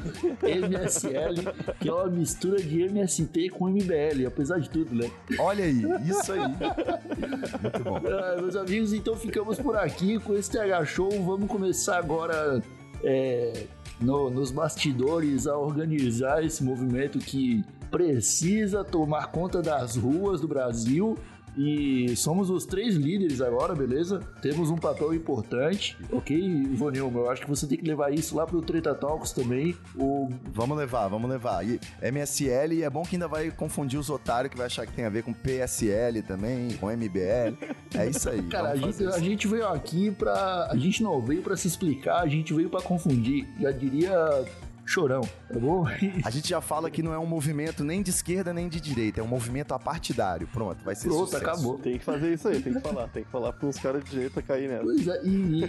MSL, 0.61 1.53
que 1.81 1.89
é 1.89 1.93
uma 1.93 2.07
mistura 2.07 2.61
de 2.61 2.81
MST 2.83 3.49
com 3.49 3.67
MBL, 3.67 4.25
apesar 4.25 4.57
de 4.57 4.69
tudo, 4.69 4.95
né? 4.95 5.11
Olha 5.37 5.65
aí, 5.65 5.81
isso 6.09 6.31
aí. 6.31 6.39
Muito 6.39 7.83
bom. 7.83 7.97
Ah, 8.07 8.41
meus 8.41 8.55
amigos, 8.55 8.93
então 8.93 9.17
ficamos 9.17 9.59
por 9.59 9.75
aqui 9.75 10.17
com 10.19 10.33
esse 10.33 10.49
TH 10.49 10.85
Show. 10.85 11.09
Vamos 11.25 11.49
começar 11.49 11.97
agora 11.97 12.63
é, 13.03 13.65
no- 13.99 14.29
nos 14.29 14.51
bastidores 14.51 15.47
a 15.47 15.57
organizar 15.57 16.43
esse 16.43 16.63
movimento 16.63 17.19
que 17.19 17.63
precisa 17.91 18.83
tomar 18.83 19.27
conta 19.31 19.61
das 19.61 19.95
ruas 19.95 20.41
do 20.41 20.47
Brasil. 20.47 21.17
E 21.57 22.15
somos 22.15 22.49
os 22.49 22.65
três 22.65 22.95
líderes 22.95 23.41
agora, 23.41 23.73
beleza? 23.73 24.19
Temos 24.41 24.69
um 24.69 24.77
papel 24.77 25.13
importante, 25.13 25.97
ok, 26.11 26.37
Ivonilma? 26.37 27.19
Eu 27.21 27.31
acho 27.31 27.41
que 27.41 27.49
você 27.49 27.65
tem 27.65 27.77
que 27.77 27.87
levar 27.87 28.13
isso 28.13 28.35
lá 28.35 28.45
pro 28.45 28.61
Treta 28.61 28.93
Talks 28.93 29.31
também. 29.31 29.75
O 29.95 30.29
Vamos 30.53 30.77
levar, 30.77 31.07
vamos 31.07 31.29
levar. 31.29 31.65
E 31.65 31.79
MSL, 32.01 32.73
e 32.73 32.83
é 32.83 32.89
bom 32.89 33.03
que 33.03 33.15
ainda 33.15 33.27
vai 33.27 33.49
confundir 33.49 33.99
os 33.99 34.09
otários 34.09 34.51
que 34.51 34.57
vai 34.57 34.67
achar 34.67 34.85
que 34.85 34.93
tem 34.93 35.05
a 35.05 35.09
ver 35.09 35.23
com 35.23 35.33
PSL 35.33 36.21
também, 36.21 36.71
com 36.73 36.87
MBL. 36.87 37.57
É 37.95 38.07
isso 38.07 38.29
aí. 38.29 38.43
Cara, 38.49 38.69
a 38.69 38.75
gente, 38.75 39.05
a 39.05 39.19
gente 39.19 39.47
veio 39.47 39.67
aqui 39.67 40.11
pra. 40.11 40.67
A 40.69 40.77
gente 40.77 41.01
não 41.01 41.21
veio 41.21 41.41
pra 41.41 41.57
se 41.57 41.67
explicar, 41.67 42.21
a 42.21 42.27
gente 42.27 42.53
veio 42.53 42.69
pra 42.69 42.81
confundir. 42.81 43.47
Já 43.59 43.71
diria 43.71 44.45
chorão, 44.89 45.21
tá 45.21 45.59
bom? 45.59 45.85
A 46.23 46.29
gente 46.29 46.49
já 46.49 46.61
fala 46.61 46.89
que 46.89 47.03
não 47.03 47.13
é 47.13 47.19
um 47.19 47.25
movimento 47.25 47.83
nem 47.83 48.01
de 48.01 48.09
esquerda 48.09 48.53
nem 48.53 48.69
de 48.69 48.79
direita, 48.79 49.19
é 49.19 49.23
um 49.23 49.27
movimento 49.27 49.73
apartidário. 49.73 50.47
Pronto, 50.47 50.83
vai 50.83 50.95
ser 50.95 51.09
Pronto, 51.09 51.25
sucesso. 51.25 51.43
acabou. 51.43 51.77
Tem 51.77 51.97
que 51.97 52.05
fazer 52.05 52.33
isso 52.33 52.47
aí, 52.47 52.61
tem 52.61 52.73
que 52.73 52.79
falar. 52.79 53.07
Tem 53.09 53.23
que 53.23 53.29
falar 53.29 53.53
para 53.53 53.67
uns 53.67 53.77
caras 53.77 54.03
de 54.03 54.11
direita 54.11 54.41
cair 54.41 54.69
nessa. 54.69 54.83
Pois 54.83 55.07
é, 55.07 55.21
e, 55.23 55.63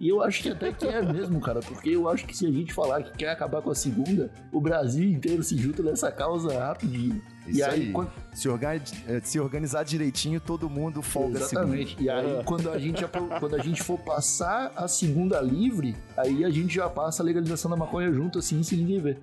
e 0.00 0.08
eu 0.08 0.22
acho 0.22 0.42
que 0.42 0.50
até 0.50 0.72
que 0.72 0.86
é 0.86 1.00
mesmo, 1.00 1.40
cara, 1.40 1.60
porque 1.60 1.90
eu 1.90 2.08
acho 2.08 2.26
que 2.26 2.36
se 2.36 2.46
a 2.46 2.50
gente 2.50 2.72
falar 2.72 3.02
que 3.02 3.16
quer 3.18 3.30
acabar 3.30 3.62
com 3.62 3.70
a 3.70 3.74
segunda, 3.74 4.30
o 4.52 4.60
Brasil 4.60 5.08
inteiro 5.08 5.42
se 5.42 5.56
junta 5.56 5.82
nessa 5.82 6.10
causa 6.10 6.58
rapidinho. 6.58 7.22
Isso 7.46 7.58
e 7.58 7.62
aí, 7.62 7.70
aí. 7.86 7.92
quando- 7.92 8.10
Se, 8.32 8.48
orga- 8.48 8.74
eh, 8.74 9.20
se 9.22 9.40
organizar 9.40 9.82
direitinho, 9.84 10.40
todo 10.40 10.68
mundo 10.68 11.00
folga. 11.02 11.38
Exatamente. 11.38 11.96
E 11.98 12.10
aí, 12.10 12.42
quando 12.44 12.70
a, 12.70 12.78
gente, 12.78 13.04
quando 13.40 13.54
a 13.56 13.58
gente 13.62 13.82
for 13.82 13.98
passar 13.98 14.72
a 14.76 14.86
segunda 14.88 15.40
livre, 15.40 15.96
aí 16.16 16.44
a 16.44 16.50
gente 16.50 16.74
já 16.74 16.88
passa 16.88 17.22
a 17.22 17.24
legalização 17.26 17.70
da 17.70 17.76
maconha 17.76 18.12
junto, 18.12 18.38
assim, 18.38 18.62
sem 18.62 18.78
ninguém 18.78 19.00
ver. 19.00 19.18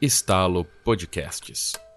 Estalo 0.00 0.64
Podcasts. 0.84 1.87